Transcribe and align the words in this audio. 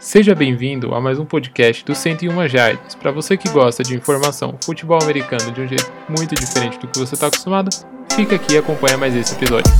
Seja 0.00 0.32
bem-vindo 0.32 0.94
a 0.94 1.00
mais 1.00 1.18
um 1.18 1.24
podcast 1.24 1.84
do 1.84 1.92
101 1.92 2.48
Jardas. 2.48 2.94
Para 2.94 3.10
você 3.10 3.36
que 3.36 3.48
gosta 3.48 3.82
de 3.82 3.96
informação 3.96 4.56
futebol 4.64 4.96
americano 5.02 5.50
de 5.50 5.60
um 5.60 5.66
jeito 5.66 5.90
muito 6.08 6.36
diferente 6.36 6.78
do 6.78 6.86
que 6.86 7.00
você 7.00 7.14
está 7.14 7.26
acostumado, 7.26 7.68
fica 8.14 8.36
aqui 8.36 8.54
e 8.54 8.58
acompanha 8.58 8.96
mais 8.96 9.16
esse 9.16 9.34
episódio. 9.34 9.72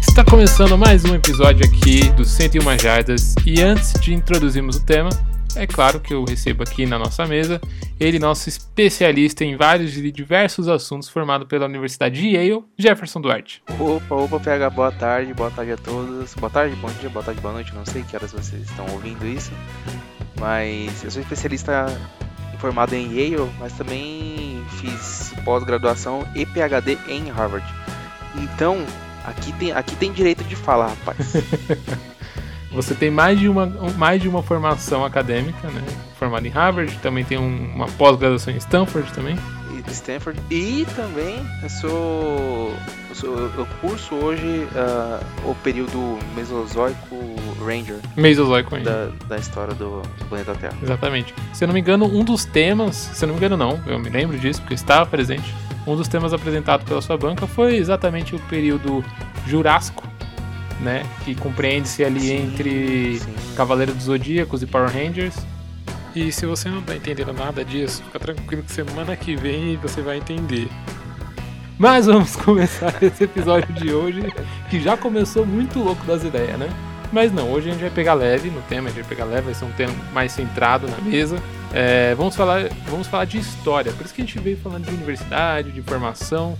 Está 0.00 0.24
começando 0.24 0.78
mais 0.78 1.04
um 1.04 1.16
episódio 1.16 1.66
aqui 1.66 2.08
do 2.12 2.24
101 2.24 2.78
Jardas 2.78 3.34
e 3.44 3.60
antes 3.60 3.92
de 4.00 4.14
introduzirmos 4.14 4.76
o 4.76 4.84
tema, 4.84 5.10
é 5.56 5.66
claro 5.66 6.00
que 6.00 6.14
eu 6.14 6.24
recebo 6.24 6.62
aqui 6.62 6.86
na 6.86 6.98
nossa 6.98 7.26
mesa 7.26 7.60
ele, 7.98 8.18
nosso 8.18 8.48
especialista 8.48 9.42
em 9.42 9.56
vários 9.56 9.96
e 9.96 10.12
diversos 10.12 10.68
assuntos, 10.68 11.08
formado 11.08 11.46
pela 11.46 11.64
Universidade 11.64 12.20
de 12.20 12.36
Yale, 12.36 12.62
Jefferson 12.76 13.22
Duarte. 13.22 13.62
Opa, 13.78 14.14
opa, 14.14 14.38
PH, 14.38 14.70
boa 14.70 14.92
tarde, 14.92 15.32
boa 15.32 15.50
tarde 15.50 15.72
a 15.72 15.76
todos. 15.78 16.34
Boa 16.34 16.50
tarde, 16.50 16.76
bom 16.76 16.90
dia, 17.00 17.08
boa 17.08 17.24
tarde, 17.24 17.40
boa 17.40 17.54
noite, 17.54 17.74
não 17.74 17.86
sei 17.86 18.02
que 18.02 18.14
horas 18.14 18.32
vocês 18.32 18.62
estão 18.62 18.86
ouvindo 18.92 19.26
isso. 19.26 19.50
Mas 20.38 21.02
eu 21.02 21.10
sou 21.10 21.22
especialista 21.22 21.86
formado 22.58 22.94
em 22.94 23.08
Yale, 23.12 23.50
mas 23.58 23.72
também 23.72 24.62
fiz 24.78 25.32
pós-graduação 25.42 26.26
e 26.34 26.44
PhD 26.44 26.98
em 27.08 27.30
Harvard. 27.30 27.66
Então, 28.34 28.84
aqui 29.24 29.52
tem, 29.54 29.72
aqui 29.72 29.96
tem 29.96 30.12
direito 30.12 30.44
de 30.44 30.54
falar, 30.54 30.88
rapaz. 30.88 31.32
Você 32.76 32.94
tem 32.94 33.10
mais 33.10 33.40
de 33.40 33.48
uma, 33.48 33.66
mais 33.96 34.20
de 34.20 34.28
uma 34.28 34.42
formação 34.42 35.02
acadêmica, 35.02 35.66
né? 35.68 35.82
Formado 36.18 36.46
em 36.46 36.50
Harvard, 36.50 36.94
também 36.98 37.24
tem 37.24 37.38
um, 37.38 37.72
uma 37.74 37.86
pós-graduação 37.86 38.52
em 38.52 38.58
Stanford 38.58 39.10
também. 39.12 39.36
Stanford. 39.92 40.40
E 40.50 40.86
também 40.94 41.36
eu 41.62 41.70
sou. 41.70 42.74
Eu, 43.08 43.14
sou, 43.14 43.38
eu 43.56 43.66
curso 43.80 44.14
hoje 44.16 44.68
uh, 44.72 45.50
o 45.50 45.54
período 45.56 46.18
Mesozoico 46.34 47.16
Ranger. 47.64 47.96
Mesozoico 48.16 48.74
Ranger. 48.74 48.92
Da, 48.92 49.26
da 49.28 49.36
história 49.38 49.74
do, 49.74 50.02
do, 50.02 50.24
planeta 50.26 50.54
Terra. 50.54 50.76
Exatamente. 50.82 51.34
Se 51.52 51.64
eu 51.64 51.68
não 51.68 51.74
me 51.74 51.80
engano, 51.80 52.04
um 52.04 52.24
dos 52.24 52.44
temas, 52.44 52.96
se 52.96 53.24
eu 53.24 53.28
não 53.28 53.34
me 53.34 53.38
engano 53.38 53.56
não, 53.56 53.80
eu 53.86 53.98
me 53.98 54.10
lembro 54.10 54.38
disso 54.38 54.60
porque 54.60 54.74
estava 54.74 55.06
presente. 55.06 55.54
Um 55.86 55.96
dos 55.96 56.08
temas 56.08 56.32
apresentados 56.32 56.86
pela 56.86 57.00
sua 57.00 57.16
banca 57.16 57.46
foi 57.46 57.76
exatamente 57.76 58.34
o 58.34 58.38
período 58.40 59.04
Jurássico 59.46 60.05
né? 60.80 61.04
Que 61.24 61.34
compreende-se 61.34 62.04
ali 62.04 62.20
sim, 62.20 62.36
entre 62.36 63.18
sim. 63.18 63.34
Cavaleiro 63.56 63.94
dos 63.94 64.04
Zodíacos 64.04 64.62
e 64.62 64.66
Power 64.66 64.90
Rangers. 64.90 65.34
E 66.14 66.32
se 66.32 66.46
você 66.46 66.68
não 66.68 66.80
tá 66.80 66.96
entendendo 66.96 67.32
nada 67.32 67.64
disso, 67.64 68.02
fica 68.04 68.18
tranquilo 68.18 68.62
que 68.62 68.72
semana 68.72 69.14
que 69.16 69.36
vem 69.36 69.76
você 69.76 70.00
vai 70.00 70.16
entender. 70.16 70.68
Mas 71.78 72.06
vamos 72.06 72.34
começar 72.40 72.94
esse 73.02 73.24
episódio 73.24 73.72
de 73.74 73.92
hoje, 73.92 74.22
que 74.70 74.80
já 74.80 74.96
começou 74.96 75.44
muito 75.44 75.78
louco 75.78 76.04
das 76.06 76.24
ideias, 76.24 76.58
né? 76.58 76.68
Mas 77.12 77.32
não, 77.32 77.50
hoje 77.52 77.68
a 77.68 77.72
gente 77.72 77.80
vai 77.82 77.90
pegar 77.90 78.14
leve 78.14 78.50
no 78.50 78.60
tema, 78.62 78.88
a 78.88 78.90
gente 78.90 79.02
vai 79.02 79.08
pegar 79.08 79.24
leve, 79.26 79.42
vai 79.42 79.54
ser 79.54 79.64
um 79.64 79.72
tema 79.72 79.94
mais 80.12 80.32
centrado 80.32 80.88
na 80.88 80.98
mesa. 80.98 81.36
É, 81.72 82.14
vamos, 82.14 82.34
falar, 82.34 82.68
vamos 82.88 83.06
falar 83.06 83.26
de 83.26 83.38
história, 83.38 83.92
por 83.92 84.04
isso 84.04 84.14
que 84.14 84.22
a 84.22 84.24
gente 84.24 84.38
veio 84.38 84.56
falando 84.56 84.86
de 84.86 84.94
universidade, 84.94 85.70
de 85.70 85.82
formação, 85.82 86.56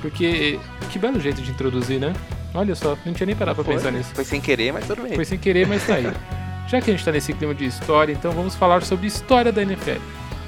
porque 0.00 0.58
que 0.90 0.98
belo 0.98 1.20
jeito 1.20 1.42
de 1.42 1.50
introduzir, 1.50 1.98
né? 1.98 2.12
Olha 2.54 2.74
só, 2.74 2.96
não 3.04 3.12
tinha 3.12 3.26
nem 3.26 3.36
parado 3.36 3.62
pra 3.62 3.72
pensar 3.72 3.90
nisso. 3.90 4.10
Foi 4.14 4.24
sem 4.24 4.40
querer, 4.40 4.72
mas 4.72 4.86
tudo 4.86 5.02
bem. 5.02 5.14
Foi 5.14 5.24
sem 5.24 5.38
querer, 5.38 5.66
mas 5.66 5.86
tá 5.86 5.94
aí. 5.94 6.12
Já 6.66 6.80
que 6.80 6.90
a 6.90 6.94
gente 6.94 7.04
tá 7.04 7.12
nesse 7.12 7.32
clima 7.32 7.54
de 7.54 7.64
história, 7.64 8.12
então 8.12 8.30
vamos 8.32 8.54
falar 8.54 8.82
sobre 8.82 9.06
história 9.06 9.50
da 9.50 9.62
NFL. 9.62 10.00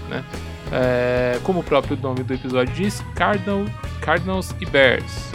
Né? 0.09 0.25
É, 0.71 1.39
como 1.43 1.61
o 1.61 1.63
próprio 1.63 1.97
nome 1.97 2.23
do 2.23 2.33
episódio 2.33 2.73
diz, 2.75 3.05
Cardinal, 3.15 3.65
Cardinals 4.01 4.55
e 4.61 4.67
Bears. 4.67 5.33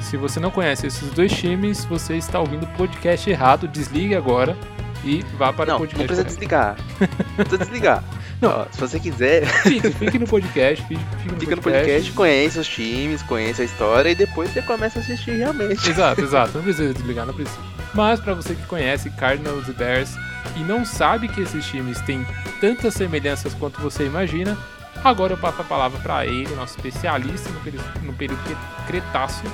Se 0.00 0.16
você 0.16 0.38
não 0.38 0.50
conhece 0.50 0.86
esses 0.86 1.10
dois 1.10 1.32
times, 1.32 1.84
você 1.84 2.16
está 2.16 2.38
ouvindo 2.38 2.64
o 2.64 2.68
podcast 2.76 3.28
errado. 3.30 3.66
Desligue 3.66 4.14
agora 4.14 4.56
e 5.04 5.24
vá 5.38 5.52
para 5.52 5.66
não, 5.66 5.76
o 5.76 5.78
podcast. 5.78 6.02
Não 6.02 6.06
precisa 6.06 6.24
desligar. 6.24 6.76
Não 7.00 7.44
precisa 7.44 7.58
desligar. 7.58 8.04
Não, 8.44 8.66
se 8.70 8.80
você 8.80 9.00
quiser. 9.00 9.46
Fique, 9.62 9.90
fique 9.90 10.18
no 10.18 10.26
podcast. 10.26 10.84
Fique, 10.86 11.00
fique 11.16 11.32
no, 11.32 11.40
fica 11.40 11.56
podcast. 11.56 11.56
no 11.56 11.62
podcast, 11.62 12.12
conhece 12.12 12.58
os 12.58 12.68
times, 12.68 13.22
conhece 13.22 13.62
a 13.62 13.64
história 13.64 14.10
e 14.10 14.14
depois 14.14 14.50
você 14.50 14.60
começa 14.62 14.98
a 14.98 15.02
assistir 15.02 15.32
realmente. 15.32 15.88
Exato, 15.88 16.20
exato. 16.20 16.52
Não 16.54 16.62
precisa 16.62 16.92
desligar, 16.92 17.26
não 17.26 17.34
precisa. 17.34 17.58
Mas 17.94 18.20
para 18.20 18.34
você 18.34 18.54
que 18.54 18.66
conhece 18.66 19.08
Cardinals 19.10 19.68
e 19.68 19.72
Bears 19.72 20.14
e 20.56 20.60
não 20.60 20.84
sabe 20.84 21.28
que 21.28 21.40
esses 21.40 21.64
times 21.64 22.00
têm 22.02 22.26
tantas 22.60 22.94
semelhanças 22.94 23.54
quanto 23.54 23.80
você 23.80 24.04
imagina, 24.04 24.58
agora 25.02 25.32
eu 25.32 25.38
passo 25.38 25.62
a 25.62 25.64
palavra 25.64 25.98
para 26.00 26.26
ele, 26.26 26.54
nosso 26.54 26.76
especialista 26.76 27.48
no 27.50 27.60
período, 27.60 27.84
no 28.02 28.12
período 28.12 28.40
Cretáceo. 28.86 29.50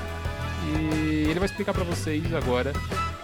E 0.66 1.26
ele 1.28 1.38
vai 1.38 1.46
explicar 1.46 1.72
para 1.72 1.84
vocês 1.84 2.34
agora 2.34 2.72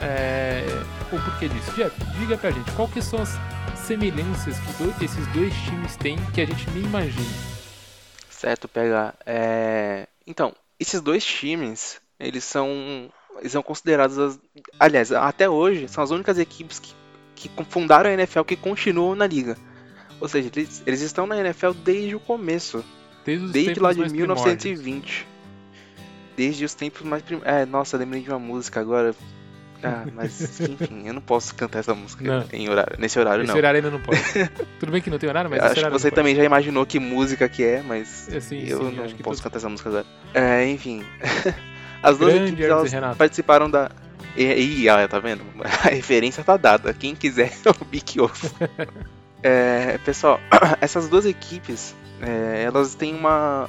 é, 0.00 0.64
o 1.12 1.18
porquê 1.18 1.48
disso. 1.48 1.72
Jeff, 1.72 1.92
diga 2.18 2.36
pra 2.36 2.50
gente, 2.50 2.70
qual 2.72 2.88
que 2.88 3.02
são 3.02 3.20
as 3.20 3.38
semelhanças 3.86 4.56
que 4.98 5.04
esses 5.04 5.26
dois 5.28 5.54
times 5.54 5.96
têm 5.96 6.18
que 6.34 6.40
a 6.40 6.44
gente 6.44 6.68
nem 6.70 6.82
imagina. 6.82 7.24
Certo, 8.28 8.66
pegar. 8.66 9.14
É... 9.24 10.08
Então, 10.26 10.52
esses 10.78 11.00
dois 11.00 11.24
times, 11.24 12.00
eles 12.18 12.42
são, 12.42 12.68
eles 13.38 13.52
são 13.52 13.62
considerados, 13.62 14.18
as... 14.18 14.40
aliás, 14.78 15.12
até 15.12 15.48
hoje, 15.48 15.86
são 15.86 16.02
as 16.02 16.10
únicas 16.10 16.36
equipes 16.36 16.80
que, 16.80 16.94
que 17.36 17.48
fundaram 17.68 18.10
a 18.10 18.12
NFL 18.12 18.42
que 18.42 18.56
continuam 18.56 19.14
na 19.14 19.26
liga. 19.26 19.56
Ou 20.20 20.26
seja, 20.26 20.50
eles, 20.56 20.82
eles 20.84 21.00
estão 21.00 21.24
na 21.24 21.38
NFL 21.38 21.70
desde 21.84 22.16
o 22.16 22.20
começo. 22.20 22.84
Desde, 23.24 23.52
desde 23.52 23.80
lá 23.80 23.92
de 23.92 24.00
1920. 24.00 24.82
Primórdios. 24.82 25.26
Desde 26.36 26.64
os 26.64 26.74
tempos 26.74 27.02
mais 27.02 27.22
primeiros. 27.22 27.48
É, 27.48 27.64
nossa, 27.64 27.96
lembrei 27.96 28.22
de 28.22 28.30
uma 28.30 28.38
música 28.38 28.80
agora. 28.80 29.14
Ah, 29.82 30.04
mas 30.14 30.60
enfim, 30.60 31.06
eu 31.06 31.14
não 31.14 31.20
posso 31.20 31.54
cantar 31.54 31.80
essa 31.80 31.94
música 31.94 32.46
em 32.52 32.68
horário, 32.68 32.96
nesse 32.98 33.18
horário 33.18 33.40
nesse 33.40 33.48
não. 33.48 33.54
Nesse 33.54 33.58
horário 33.58 33.78
ainda 33.78 33.90
não 33.90 34.00
pode. 34.00 34.20
Tudo 34.80 34.92
bem 34.92 35.00
que 35.00 35.10
não 35.10 35.18
tem 35.18 35.28
horário, 35.28 35.50
mas 35.50 35.62
Acho 35.62 35.84
que 35.84 35.90
você 35.90 36.10
também 36.10 36.34
já 36.34 36.44
imaginou 36.44 36.86
que 36.86 36.98
música 36.98 37.48
que 37.48 37.62
é, 37.62 37.82
mas 37.82 38.32
é, 38.32 38.40
sim, 38.40 38.64
eu 38.66 38.90
sim, 38.90 38.96
não 38.96 39.08
posso 39.18 39.42
cantar 39.42 39.58
essa 39.58 39.68
música 39.68 39.88
agora. 39.88 40.06
É, 40.34 40.68
enfim. 40.68 41.04
As 42.02 42.18
duas 42.18 42.34
Grande 42.34 42.52
equipes 42.52 42.92
elas 42.92 43.16
participaram 43.16 43.70
da. 43.70 43.90
E 44.36 44.88
ah, 44.88 45.08
tá 45.08 45.18
vendo? 45.18 45.42
A 45.64 45.88
referência 45.88 46.44
tá 46.44 46.56
dada. 46.56 46.92
Quem 46.92 47.14
quiser 47.14 47.52
ouvir 47.66 48.00
que 48.00 48.20
ouve. 48.20 48.50
é, 49.42 49.98
pessoal, 50.04 50.40
essas 50.80 51.08
duas 51.08 51.24
equipes, 51.24 51.94
é, 52.20 52.64
elas 52.64 52.94
têm 52.94 53.14
uma. 53.14 53.68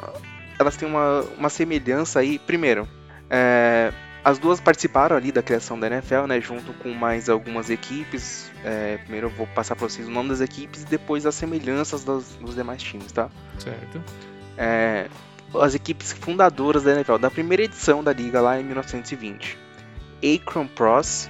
Elas 0.59 0.75
têm 0.75 0.87
uma, 0.87 1.21
uma 1.37 1.49
semelhança 1.49 2.19
aí. 2.19 2.37
Primeiro, 2.37 2.87
é, 3.29 3.93
as 4.27 4.37
duas 4.37 4.59
participaram 4.59 5.15
ali 5.15 5.31
da 5.31 5.41
criação 5.41 5.79
da 5.79 5.87
NFL, 5.87 6.25
né, 6.27 6.41
junto 6.41 6.73
com 6.73 6.93
mais 6.93 7.29
algumas 7.29 7.69
equipes. 7.69 8.51
É, 8.61 8.97
primeiro 8.97 9.27
eu 9.27 9.31
vou 9.31 9.47
passar 9.47 9.73
para 9.73 9.87
vocês 9.87 10.05
o 10.05 10.11
nome 10.11 10.27
das 10.27 10.41
equipes 10.41 10.83
e 10.83 10.85
depois 10.85 11.25
as 11.25 11.33
semelhanças 11.33 12.03
dos, 12.03 12.35
dos 12.35 12.53
demais 12.53 12.83
times, 12.83 13.09
tá? 13.13 13.29
Certo. 13.57 14.03
É, 14.57 15.07
as 15.61 15.75
equipes 15.75 16.11
fundadoras 16.11 16.83
da 16.83 16.91
NFL, 16.91 17.15
da 17.15 17.31
primeira 17.31 17.63
edição 17.63 18.03
da 18.03 18.11
liga 18.11 18.41
lá 18.41 18.59
em 18.59 18.65
1920. 18.65 19.57
Akron 20.35 20.67
Pros, 20.67 21.29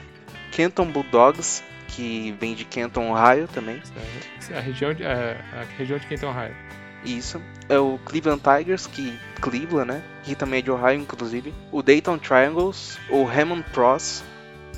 Kenton 0.51 0.87
Bulldogs, 0.87 1.63
que 1.89 2.35
vem 2.39 2.55
de 2.55 2.65
Kenton, 2.65 3.11
Ohio 3.11 3.47
também. 3.47 3.79
Certo. 4.39 4.57
A 4.57 4.59
região 4.59 4.91
de, 4.91 5.05
a, 5.05 5.11
é, 5.11 5.45
a 5.53 5.63
região 5.77 5.99
de 5.99 6.07
Kenton, 6.07 6.29
Ohio. 6.29 6.55
Isso. 7.03 7.41
É 7.69 7.77
o 7.77 7.99
Cleveland 8.05 8.41
Tigers, 8.41 8.87
que 8.87 9.17
Cleveland, 9.41 9.87
né? 9.87 10.03
Que 10.23 10.35
também 10.35 10.59
é 10.59 10.61
de 10.61 10.71
Ohio, 10.71 10.99
inclusive. 10.99 11.53
O 11.71 11.81
Dayton 11.81 12.17
Triangles, 12.17 12.97
o 13.09 13.25
Hammond 13.27 13.63
Pros, 13.71 14.23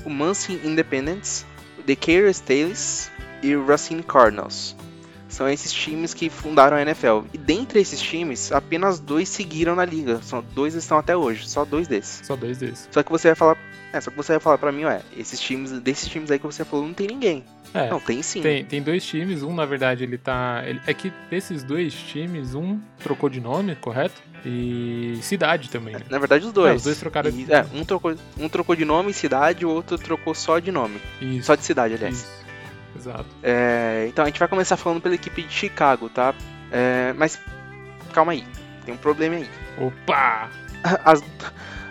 o 0.04 0.10
Muncie 0.10 0.60
Independents, 0.64 1.46
o 1.78 1.82
Decatur 1.82 2.32
Stales 2.32 3.10
e 3.42 3.54
o 3.54 3.66
Racine 3.66 4.02
Cardinals. 4.02 4.76
São 5.28 5.48
esses 5.48 5.72
times 5.72 6.12
que 6.12 6.28
fundaram 6.28 6.76
a 6.76 6.82
NFL. 6.82 7.22
E 7.32 7.38
dentre 7.38 7.80
esses 7.80 8.00
times, 8.00 8.50
apenas 8.50 8.98
dois 8.98 9.28
seguiram 9.28 9.76
na 9.76 9.84
liga. 9.84 10.20
São 10.22 10.44
dois 10.54 10.74
estão 10.74 10.98
até 10.98 11.16
hoje, 11.16 11.48
só 11.48 11.64
dois 11.64 11.86
desses. 11.86 12.26
Só 12.26 12.34
dois 12.34 12.58
desses. 12.58 12.88
Só 12.90 13.02
que 13.02 13.10
você 13.10 13.28
vai 13.28 13.36
falar, 13.36 13.56
é, 13.92 14.00
só 14.00 14.10
que 14.10 14.16
você 14.16 14.32
vai 14.32 14.40
falar 14.40 14.58
para 14.58 14.72
mim, 14.72 14.84
é, 14.84 15.02
esses 15.16 15.38
times, 15.38 15.70
desses 15.80 16.08
times 16.08 16.32
aí 16.32 16.38
que 16.38 16.46
você 16.46 16.64
falou, 16.64 16.84
não 16.84 16.92
tem 16.92 17.06
ninguém. 17.06 17.44
É, 17.72 17.88
não, 17.88 18.00
tem 18.00 18.22
sim. 18.22 18.42
Tem, 18.42 18.64
tem 18.64 18.82
dois 18.82 19.04
times, 19.04 19.42
um 19.42 19.54
na 19.54 19.64
verdade 19.64 20.02
ele 20.02 20.18
tá. 20.18 20.62
Ele, 20.66 20.80
é 20.86 20.92
que 20.94 21.12
desses 21.30 21.62
dois 21.62 21.94
times, 21.94 22.54
um 22.54 22.80
trocou 22.98 23.28
de 23.28 23.40
nome, 23.40 23.76
correto? 23.76 24.20
E 24.44 25.18
cidade 25.22 25.68
também. 25.70 25.94
Né? 25.94 26.00
Na 26.08 26.18
verdade, 26.18 26.46
os 26.46 26.52
dois. 26.52 26.76
os 26.76 26.82
dois 26.84 26.98
trocaram 26.98 27.28
e, 27.28 27.32
de... 27.32 27.52
É, 27.52 27.64
um 27.74 27.84
trocou, 27.84 28.14
um 28.38 28.48
trocou 28.48 28.74
de 28.74 28.84
nome 28.84 29.10
e 29.10 29.14
cidade, 29.14 29.66
o 29.66 29.70
outro 29.70 29.98
trocou 29.98 30.34
só 30.34 30.58
de 30.58 30.72
nome. 30.72 31.00
Isso. 31.20 31.46
Só 31.46 31.54
de 31.54 31.62
cidade, 31.62 31.94
aliás. 31.94 32.18
Isso. 32.18 32.40
Exato. 32.96 33.26
É, 33.42 34.06
então 34.08 34.24
a 34.24 34.26
gente 34.28 34.38
vai 34.38 34.48
começar 34.48 34.76
falando 34.76 35.00
pela 35.00 35.14
equipe 35.14 35.42
de 35.42 35.52
Chicago, 35.52 36.08
tá? 36.08 36.34
É, 36.72 37.12
mas 37.16 37.40
calma 38.12 38.32
aí, 38.32 38.44
tem 38.84 38.94
um 38.94 38.98
problema 38.98 39.36
aí. 39.36 39.48
Opa! 39.78 40.50
As, 41.04 41.22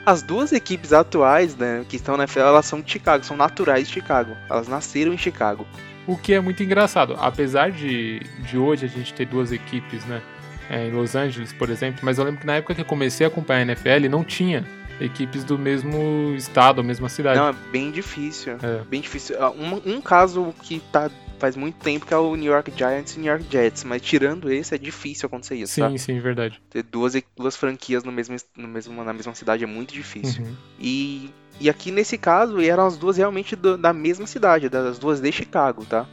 as 0.10 0.24
duas 0.24 0.52
equipes 0.52 0.92
atuais, 0.92 1.56
né, 1.56 1.86
que 1.88 1.96
estão 1.96 2.18
na 2.18 2.24
NFL, 2.24 2.40
elas 2.40 2.66
são 2.66 2.82
de 2.82 2.92
Chicago, 2.92 3.24
são 3.24 3.38
naturais 3.38 3.88
de 3.88 3.94
Chicago. 3.94 4.36
Elas 4.50 4.68
nasceram 4.68 5.14
em 5.14 5.18
Chicago. 5.18 5.68
O 6.08 6.18
que 6.18 6.34
é 6.34 6.40
muito 6.40 6.64
engraçado. 6.64 7.16
Apesar 7.20 7.72
de, 7.72 8.20
de 8.40 8.58
hoje 8.58 8.86
a 8.86 8.90
gente 8.90 9.14
ter 9.14 9.28
duas 9.28 9.52
equipes, 9.52 10.04
né? 10.06 10.22
É, 10.68 10.88
em 10.88 10.92
Los 10.92 11.16
Angeles, 11.16 11.52
por 11.54 11.70
exemplo, 11.70 12.02
mas 12.04 12.18
eu 12.18 12.24
lembro 12.24 12.42
que 12.42 12.46
na 12.46 12.56
época 12.56 12.76
que 12.76 12.82
eu 12.82 12.86
comecei 12.86 13.26
a 13.26 13.30
acompanhar 13.30 13.60
a 13.60 13.62
NFL 13.64 14.08
não 14.10 14.24
tinha 14.24 14.64
equipes 15.02 15.44
do 15.44 15.58
mesmo 15.58 16.34
estado, 16.36 16.84
mesma 16.84 17.10
cidade. 17.10 17.40
Não, 17.40 17.48
é 17.48 17.54
bem 17.72 17.90
difícil. 17.92 18.58
É. 18.62 18.82
Bem 18.88 19.02
difícil. 19.02 19.36
Ah, 19.40 19.52
um, 19.52 19.96
um 19.96 20.02
caso 20.02 20.54
que 20.62 20.80
tá 20.92 21.10
faz 21.40 21.56
muito 21.56 21.78
tempo 21.78 22.06
que 22.06 22.14
é 22.14 22.18
o 22.18 22.36
New 22.36 22.52
York 22.52 22.72
Giants 22.76 23.16
e 23.16 23.20
New 23.20 23.32
York 23.32 23.46
Jets, 23.50 23.84
mas 23.84 24.02
tirando 24.02 24.52
esse 24.52 24.76
é 24.76 24.78
difícil 24.78 25.28
acontecer 25.28 25.56
isso, 25.56 25.74
Sim, 25.74 25.82
tá? 25.82 25.98
sim, 25.98 26.20
verdade. 26.20 26.62
Ter 26.70 26.84
duas, 26.84 27.14
duas 27.36 27.56
franquias 27.56 28.04
no 28.04 28.12
mesmo, 28.12 28.36
no 28.56 28.68
mesmo, 28.68 29.04
na 29.04 29.14
mesma 29.14 29.34
cidade 29.34 29.64
é 29.64 29.68
muito 29.68 29.94
difícil. 29.94 30.44
Uhum. 30.44 30.56
E, 30.80 31.30
e 31.60 31.70
aqui 31.70 31.92
nesse 31.92 32.18
caso 32.18 32.62
eram 32.62 32.86
as 32.86 32.98
duas 32.98 33.18
realmente 33.18 33.56
do, 33.56 33.78
da 33.78 33.94
mesma 33.94 34.28
cidade, 34.28 34.70
das 34.70 35.00
duas 35.00 35.20
de 35.20 35.32
Chicago, 35.32 35.86
tá? 35.86 36.06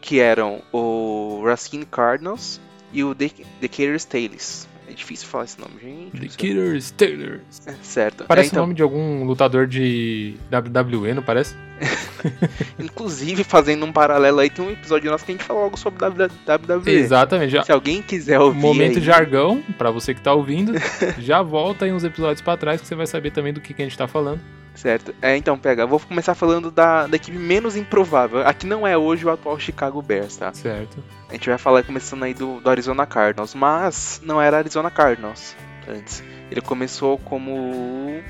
Que 0.00 0.20
eram 0.20 0.60
o 0.72 1.42
Racine 1.44 1.86
Cardinals 1.86 2.60
e 2.92 3.02
o 3.02 3.14
Decatur 3.14 3.94
Staleys. 3.96 4.68
É 4.88 4.92
difícil 4.92 5.26
falar 5.26 5.44
esse 5.44 5.58
nome, 5.58 5.74
gente. 5.82 6.20
The 6.20 6.36
Killers 6.36 6.90
Taylors. 6.90 7.66
É, 7.66 7.74
certo. 7.82 8.24
Parece 8.24 8.48
é, 8.48 8.52
então... 8.52 8.62
o 8.62 8.66
nome 8.66 8.74
de 8.74 8.82
algum 8.82 9.24
lutador 9.24 9.66
de 9.66 10.34
WWE, 10.52 11.14
não 11.14 11.22
parece? 11.22 11.56
Inclusive, 12.78 13.44
fazendo 13.44 13.84
um 13.84 13.92
paralelo 13.92 14.40
aí, 14.40 14.50
tem 14.50 14.64
um 14.64 14.70
episódio 14.70 15.10
nosso 15.10 15.24
que 15.24 15.32
a 15.32 15.34
gente 15.34 15.44
falou 15.44 15.64
algo 15.64 15.78
sobre 15.78 16.04
WWE. 16.04 16.90
Exatamente. 16.90 17.64
Se 17.64 17.72
alguém 17.72 18.02
quiser 18.02 18.38
ouvir. 18.38 18.60
Momento 18.60 18.98
aí... 18.98 19.04
jargão, 19.04 19.62
para 19.78 19.90
você 19.90 20.14
que 20.14 20.20
tá 20.20 20.32
ouvindo, 20.32 20.74
já 21.18 21.42
volta 21.42 21.84
aí 21.84 21.92
uns 21.92 22.04
episódios 22.04 22.40
para 22.40 22.56
trás 22.56 22.80
que 22.80 22.86
você 22.86 22.94
vai 22.94 23.06
saber 23.06 23.30
também 23.30 23.52
do 23.52 23.60
que, 23.60 23.74
que 23.74 23.82
a 23.82 23.84
gente 23.84 23.98
tá 23.98 24.06
falando. 24.06 24.40
Certo. 24.74 25.14
É, 25.22 25.36
então, 25.36 25.58
pega, 25.58 25.86
vou 25.86 26.00
começar 26.00 26.34
falando 26.34 26.70
da, 26.70 27.06
da 27.06 27.16
equipe 27.16 27.38
menos 27.38 27.76
improvável. 27.76 28.46
Aqui 28.46 28.66
não 28.66 28.86
é 28.86 28.98
hoje 28.98 29.24
o 29.24 29.30
atual 29.30 29.58
Chicago 29.58 30.02
Bears, 30.02 30.36
tá? 30.36 30.52
Certo. 30.52 31.02
A 31.28 31.32
gente 31.32 31.48
vai 31.48 31.58
falar 31.58 31.82
começando 31.84 32.24
aí 32.24 32.34
do, 32.34 32.60
do 32.60 32.68
Arizona 32.68 33.06
Cardinals, 33.06 33.54
mas 33.54 34.20
não 34.24 34.40
era 34.40 34.58
Arizona 34.58 34.90
Cardinals 34.90 35.56
antes. 35.88 36.22
Ele 36.50 36.60
começou 36.60 37.18
como 37.18 38.20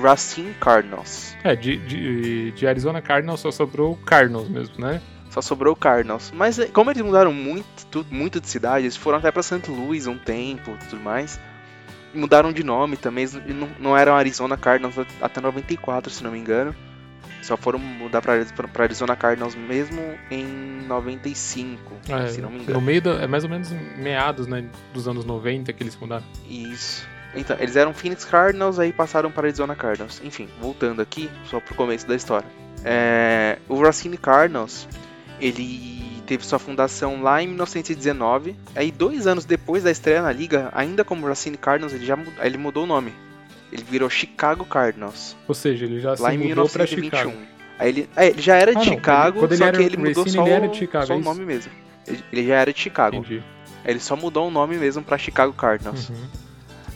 Racine 0.00 0.54
Cardinals. 0.54 1.36
É, 1.42 1.56
de, 1.56 1.76
de, 1.78 2.52
de 2.52 2.66
Arizona 2.66 3.00
Cardinals 3.00 3.40
só 3.40 3.50
sobrou 3.50 3.92
o 3.92 3.96
Cardinals 3.96 4.48
mesmo, 4.48 4.74
né? 4.78 5.00
Só 5.30 5.40
sobrou 5.40 5.72
o 5.72 5.76
Cardinals. 5.76 6.32
Mas 6.34 6.58
eh, 6.58 6.66
como 6.66 6.90
eles 6.90 7.02
mudaram 7.02 7.32
muito, 7.32 8.06
muito 8.10 8.40
de 8.40 8.48
cidade, 8.48 8.84
eles 8.84 8.96
foram 8.96 9.18
até 9.18 9.32
pra 9.32 9.42
St. 9.42 9.68
Louis 9.68 10.06
um 10.06 10.16
tempo 10.16 10.70
e 10.70 10.86
tudo 10.86 11.02
mais 11.02 11.40
mudaram 12.14 12.52
de 12.52 12.62
nome 12.62 12.96
também, 12.96 13.26
não, 13.48 13.68
não 13.78 13.96
eram 13.96 14.14
Arizona 14.14 14.56
Cardinals 14.56 14.94
até 15.20 15.40
94, 15.40 16.10
se 16.10 16.22
não 16.22 16.30
me 16.30 16.38
engano. 16.38 16.74
Só 17.42 17.58
foram 17.58 17.78
mudar 17.78 18.22
para 18.22 18.32
Arizona 18.82 19.14
Cardinals 19.14 19.54
mesmo 19.54 20.00
em 20.30 20.46
95, 20.86 21.92
é, 22.08 22.26
se 22.28 22.40
não 22.40 22.48
me 22.48 22.62
engano. 22.62 22.80
No 22.80 22.84
meio 22.84 23.02
da, 23.02 23.10
é 23.22 23.26
mais 23.26 23.44
ou 23.44 23.50
menos 23.50 23.70
meados, 23.98 24.46
né, 24.46 24.64
dos 24.94 25.06
anos 25.06 25.26
90 25.26 25.70
que 25.74 25.82
eles 25.82 25.94
mudaram. 25.96 26.24
Isso. 26.48 27.06
Então, 27.34 27.56
eles 27.58 27.76
eram 27.76 27.92
Phoenix 27.92 28.24
Cardinals, 28.24 28.78
aí 28.78 28.92
passaram 28.92 29.30
para 29.30 29.46
Arizona 29.46 29.74
Cardinals. 29.74 30.22
Enfim, 30.24 30.48
voltando 30.60 31.02
aqui, 31.02 31.28
só 31.44 31.60
pro 31.60 31.74
começo 31.74 32.06
da 32.06 32.14
história. 32.14 32.46
É, 32.82 33.58
o 33.68 33.78
Racine 33.82 34.16
Cardinals, 34.16 34.88
ele 35.40 36.13
teve 36.26 36.44
sua 36.44 36.58
fundação 36.58 37.22
lá 37.22 37.42
em 37.42 37.48
1919. 37.48 38.56
Aí, 38.74 38.90
dois 38.90 39.26
anos 39.26 39.44
depois 39.44 39.82
da 39.84 39.90
estreia 39.90 40.22
na 40.22 40.32
liga, 40.32 40.70
ainda 40.72 41.04
como 41.04 41.26
Racine 41.26 41.56
Cardinals, 41.56 41.92
ele 41.92 42.04
já 42.04 42.18
ele 42.42 42.58
mudou 42.58 42.84
o 42.84 42.86
nome. 42.86 43.12
Ele 43.72 43.82
virou 43.82 44.08
Chicago 44.08 44.64
Cardinals. 44.64 45.36
Ou 45.48 45.54
seja, 45.54 45.84
ele 45.84 46.00
já 46.00 46.10
lá 46.10 46.30
se 46.30 46.38
mudou 46.38 46.68
para 46.68 46.86
Chicago. 46.86 47.32
Aí 47.78 47.88
ele, 47.88 48.08
é, 48.14 48.28
ele 48.28 48.40
já 48.40 48.56
era 48.56 48.72
de 48.72 48.78
ah, 48.78 48.84
Chicago, 48.84 49.40
Quando 49.40 49.56
só 49.56 49.66
ele 49.66 49.76
que 49.76 49.82
ele 49.82 49.96
mudou 49.96 50.28
só, 50.28 50.46
ele 50.46 50.68
de 50.68 50.76
Chicago, 50.76 51.06
só 51.06 51.14
é 51.14 51.16
o 51.16 51.20
nome 51.20 51.44
mesmo. 51.44 51.72
Ele, 52.06 52.24
ele, 52.32 52.46
já 52.46 52.54
era 52.54 52.72
de 52.72 52.78
Chicago. 52.78 53.16
Entendi. 53.16 53.42
Ele 53.84 54.00
só 54.00 54.16
mudou 54.16 54.48
o 54.48 54.50
nome 54.50 54.76
mesmo 54.76 55.02
para 55.02 55.18
Chicago 55.18 55.52
Cardinals. 55.52 56.08
Uhum. 56.08 56.26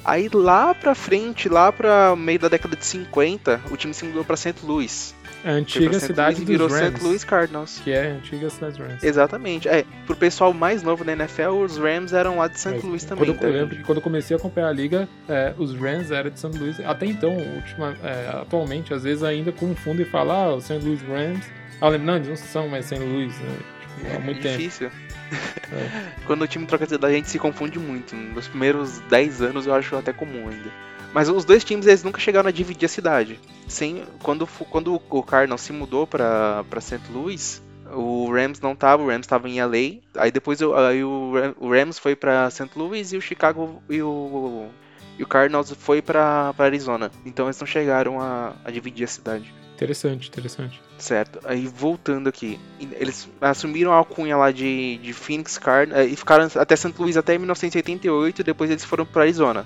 Aí 0.04 0.28
lá 0.32 0.75
pra 0.75 0.94
frente, 0.94 1.48
lá 1.48 1.70
pra 1.70 2.14
meio 2.16 2.38
da 2.38 2.48
década 2.48 2.76
de 2.76 2.86
50, 2.86 3.60
o 3.70 3.76
time 3.76 3.92
se 3.92 4.04
mudou 4.04 4.25
pra 4.25 4.36
St. 4.36 4.54
Louis. 4.62 5.14
A 5.44 5.50
antiga 5.50 5.99
cidade 6.00 6.38
dos 6.38 6.46
virou 6.46 6.69
Rams. 6.69 6.94
St. 6.94 7.05
Louis 7.05 7.25
Cardinals. 7.25 7.81
Que 7.82 7.93
é 7.93 8.11
a 8.11 8.14
antiga 8.14 8.50
cidade 8.50 8.79
dos 8.79 8.87
Rams. 8.87 9.02
Exatamente. 9.02 9.69
É, 9.69 9.85
pro 10.06 10.17
pessoal 10.17 10.52
mais 10.52 10.82
novo 10.82 11.05
da 11.05 11.12
NFL, 11.12 11.50
os 11.64 11.79
Rams 11.79 12.12
eram 12.12 12.38
lá 12.38 12.49
de 12.49 12.58
St. 12.58 12.75
É, 12.75 12.81
Louis 12.82 13.05
também. 13.05 13.32
Quando 13.35 13.43
eu, 13.43 13.49
eu 13.49 13.61
lembro 13.61 13.76
que 13.76 13.82
quando 13.82 13.99
eu 13.99 14.02
comecei 14.02 14.37
a 14.37 14.38
acompanhar 14.38 14.69
a 14.69 14.73
liga, 14.73 15.08
é, 15.29 15.55
os 15.56 15.75
Rams 15.75 16.11
eram 16.11 16.31
de 16.31 16.38
St. 16.38 16.58
Louis. 16.58 16.81
Até 16.81 17.06
então, 17.06 17.37
ultima, 17.37 17.96
é, 18.02 18.29
atualmente, 18.40 18.93
às 18.93 19.05
vezes 19.05 19.23
ainda 19.23 19.52
confundo 19.52 20.02
e 20.02 20.05
falam, 20.05 20.37
ah, 20.37 20.55
o 20.55 20.61
St. 20.61 20.79
Louis 20.79 21.00
Rams. 21.02 21.46
Ah, 21.81 21.88
lembro, 21.88 22.06
não, 22.06 22.17
eles 22.17 22.29
não 22.29 22.37
são 22.37 22.69
mais 22.69 22.87
St. 22.87 22.99
Louis, 22.99 23.38
né? 23.38 23.58
Tipo, 23.81 24.17
há 24.17 24.20
muito 24.20 24.46
é 24.46 24.56
difícil. 24.56 24.90
tempo. 24.90 25.07
Quando 26.26 26.42
o 26.42 26.48
time 26.48 26.66
troca 26.66 26.84
de 26.84 26.92
cidade, 26.92 27.14
a 27.14 27.16
gente 27.16 27.30
se 27.30 27.38
confunde 27.38 27.78
muito. 27.78 28.14
Nos 28.14 28.48
primeiros 28.48 28.98
10 29.08 29.42
anos 29.42 29.66
eu 29.66 29.75
acho 29.75 29.96
até 29.96 30.12
comum 30.12 30.48
ainda. 30.48 30.70
Mas 31.12 31.28
os 31.28 31.44
dois 31.44 31.64
times 31.64 31.86
eles 31.86 32.02
nunca 32.02 32.20
chegaram 32.20 32.48
a 32.48 32.52
dividir 32.52 32.86
a 32.86 32.88
cidade. 32.88 33.40
Sem, 33.66 34.04
quando, 34.22 34.46
quando 34.70 35.00
o 35.08 35.22
Cardinals 35.22 35.62
se 35.62 35.72
mudou 35.72 36.06
para 36.06 36.64
St. 36.80 37.00
Louis, 37.10 37.62
o 37.92 38.30
Rams 38.30 38.60
não 38.60 38.76
tava, 38.76 39.02
o 39.02 39.06
Rams 39.06 39.25
estava 39.25 39.48
em 39.48 39.60
LA. 39.62 40.00
Aí 40.16 40.30
depois 40.30 40.60
aí 40.60 41.02
o, 41.02 41.32
o 41.58 41.70
Rams 41.70 41.98
foi 41.98 42.14
para 42.14 42.50
St. 42.50 42.70
Louis 42.76 43.12
e 43.12 43.16
o 43.16 43.20
Chicago 43.20 43.82
e 43.88 44.02
o, 44.02 44.69
e 45.19 45.22
o 45.22 45.26
Cardinals 45.26 45.72
foi 45.72 46.02
para 46.02 46.54
Arizona. 46.58 47.10
Então 47.25 47.46
eles 47.46 47.58
não 47.58 47.66
chegaram 47.66 48.20
a, 48.20 48.54
a 48.64 48.70
dividir 48.70 49.04
a 49.04 49.08
cidade. 49.08 49.52
Interessante, 49.78 50.28
interessante. 50.28 50.82
Certo. 50.98 51.38
Aí 51.44 51.69
voltando 51.69 52.28
aqui, 52.28 52.58
eles 52.80 53.28
assumiram 53.40 53.92
a 53.92 53.94
alcunha 53.94 54.36
lá 54.36 54.50
de, 54.50 54.98
de 54.98 55.12
Phoenix 55.12 55.56
Cardinals 55.56 56.10
e 56.10 56.16
ficaram 56.16 56.48
até 56.56 56.75
St. 56.75 56.92
Louis 56.98 57.16
até 57.16 57.38
1988 57.38 58.40
e 58.40 58.44
depois 58.44 58.70
eles 58.72 58.84
foram 58.84 59.06
para 59.06 59.22
Arizona. 59.22 59.64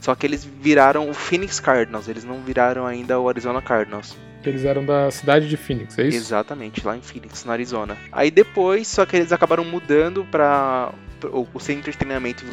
Só 0.00 0.16
que 0.16 0.26
eles 0.26 0.44
viraram 0.44 1.08
o 1.08 1.14
Phoenix 1.14 1.60
Cardinals, 1.60 2.08
eles 2.08 2.24
não 2.24 2.42
viraram 2.42 2.84
ainda 2.84 3.20
o 3.20 3.28
Arizona 3.28 3.62
Cardinals. 3.62 4.16
Eles 4.44 4.64
eram 4.64 4.84
da 4.84 5.08
cidade 5.12 5.48
de 5.48 5.56
Phoenix, 5.56 5.96
é 5.96 6.08
isso? 6.08 6.16
Exatamente, 6.16 6.84
lá 6.84 6.96
em 6.96 7.00
Phoenix, 7.00 7.44
na 7.44 7.52
Arizona. 7.52 7.96
Aí 8.10 8.32
depois, 8.32 8.88
só 8.88 9.06
que 9.06 9.14
eles 9.14 9.30
acabaram 9.30 9.64
mudando 9.64 10.24
para 10.24 10.92
o, 11.32 11.60
centro 11.60 11.92
de 11.92 11.96
treinamento 11.96 12.44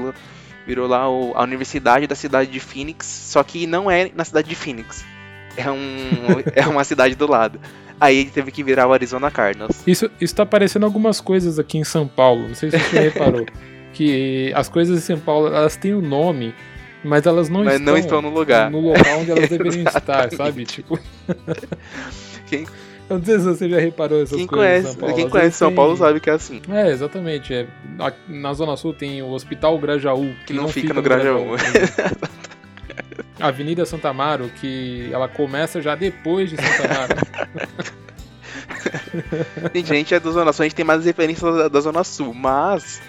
virou, 0.68 0.86
lá 0.86 1.06
a 1.06 1.42
Universidade 1.42 2.06
da 2.06 2.14
cidade 2.14 2.52
de 2.52 2.60
Phoenix, 2.60 3.08
só 3.08 3.42
que 3.44 3.66
não 3.66 3.90
é 3.90 4.12
na 4.14 4.24
cidade 4.24 4.48
de 4.48 4.54
Phoenix. 4.54 5.04
É, 5.60 5.72
um, 5.72 5.80
é 6.56 6.68
uma 6.68 6.84
cidade 6.84 7.16
do 7.16 7.30
lado. 7.30 7.60
Aí 8.00 8.20
ele 8.20 8.30
teve 8.30 8.52
que 8.52 8.64
virar 8.64 8.88
o 8.88 8.94
Arizona 8.94 9.30
Cardinals. 9.30 9.84
Isso, 9.86 10.10
isso 10.22 10.36
tá 10.36 10.44
aparecendo 10.44 10.86
algumas 10.86 11.20
coisas 11.20 11.60
aqui 11.60 11.78
em 11.78 11.84
São 11.84 12.08
Paulo, 12.08 12.48
não 12.48 12.56
sei 12.56 12.72
se 12.72 12.80
você 12.80 13.00
reparou. 13.00 13.46
que 13.94 14.52
as 14.56 14.70
coisas 14.70 14.98
em 14.98 15.02
São 15.02 15.20
Paulo, 15.20 15.48
elas 15.48 15.76
têm 15.76 15.94
o 15.94 16.00
um 16.00 16.02
nome 16.02 16.54
mas 17.04 17.26
elas 17.26 17.50
não, 17.50 17.64
mas 17.64 17.76
estão, 17.76 17.94
não 17.94 17.98
estão 17.98 18.22
no 18.22 18.30
lugar. 18.30 18.70
No 18.70 18.80
local 18.80 19.20
onde 19.20 19.32
elas 19.32 19.50
deveriam 19.50 19.84
estar, 19.88 20.30
sabe? 20.32 20.66
Tipo. 20.66 21.00
Quem... 22.46 22.66
Eu 23.10 23.18
não 23.18 23.26
sei 23.26 23.40
se 23.40 23.46
você 23.46 23.68
já 23.68 23.80
reparou 23.80 24.22
essas 24.22 24.38
quem 24.38 24.46
coisas. 24.46 24.68
Conhece, 24.68 24.88
São 24.88 25.00
Paulo. 25.00 25.16
Quem 25.16 25.30
conhece 25.30 25.58
São 25.58 25.68
tem... 25.70 25.76
Paulo 25.76 25.98
sabe 25.98 26.20
que 26.20 26.30
é 26.30 26.34
assim. 26.34 26.62
É, 26.70 26.90
exatamente. 26.92 27.52
É. 27.52 27.66
Na 28.28 28.54
Zona 28.54 28.78
Sul 28.78 28.94
tem 28.94 29.24
o 29.24 29.32
Hospital 29.32 29.80
Grajaú. 29.80 30.28
Que, 30.42 30.46
que 30.46 30.54
não, 30.54 30.64
não, 30.64 30.70
fica, 30.70 30.90
no, 30.90 30.96
no 30.96 31.02
Grajaú. 31.02 31.56
Grajaú 31.56 31.56
a 31.56 32.39
Avenida 33.40 33.86
Santa 33.86 34.10
Amaro, 34.10 34.50
que 34.50 35.10
ela 35.12 35.28
começa 35.28 35.82
já 35.82 35.96
depois 35.96 36.50
de 36.50 36.58
Santa 36.58 36.94
Amaro. 36.94 37.16
gente, 39.74 39.92
a 39.92 39.96
gente 39.96 40.14
é 40.14 40.20
da 40.20 40.32
Zona 40.32 40.54
Sul, 40.54 40.64
a 40.64 40.68
gente 40.68 40.76
tem 40.76 40.86
mais 40.86 41.06
referências 41.06 41.56
da, 41.56 41.68
da 41.68 41.80
Zona 41.80 42.04
Sul, 42.04 42.34
mas 42.34 43.02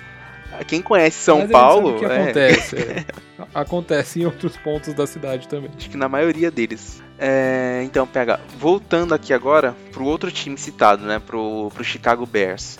quem 0.66 0.82
conhece 0.82 1.18
São 1.18 1.40
Mas 1.40 1.50
Paulo. 1.50 1.98
Que 1.98 2.04
é... 2.04 2.22
acontece? 2.22 2.76
É. 2.76 3.04
acontece 3.54 4.20
em 4.20 4.26
outros 4.26 4.56
pontos 4.56 4.92
da 4.94 5.06
cidade 5.06 5.48
também. 5.48 5.70
Acho 5.76 5.90
que 5.90 5.96
na 5.96 6.08
maioria 6.08 6.50
deles. 6.50 7.02
É, 7.18 7.82
então, 7.84 8.06
pega. 8.06 8.40
Voltando 8.58 9.14
aqui 9.14 9.32
agora 9.32 9.74
pro 9.92 10.04
outro 10.04 10.30
time 10.30 10.56
citado, 10.56 11.04
né? 11.04 11.18
Pro, 11.18 11.70
pro 11.74 11.84
Chicago 11.84 12.26
Bears. 12.26 12.78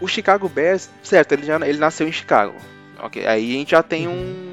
O 0.00 0.08
Chicago 0.08 0.48
Bears, 0.48 0.88
certo, 1.02 1.32
ele, 1.32 1.44
já, 1.44 1.56
ele 1.66 1.78
nasceu 1.78 2.08
em 2.08 2.12
Chicago. 2.12 2.54
Ok, 3.02 3.26
aí 3.26 3.54
a 3.54 3.58
gente 3.58 3.70
já 3.70 3.82
tem 3.82 4.08
um. 4.08 4.49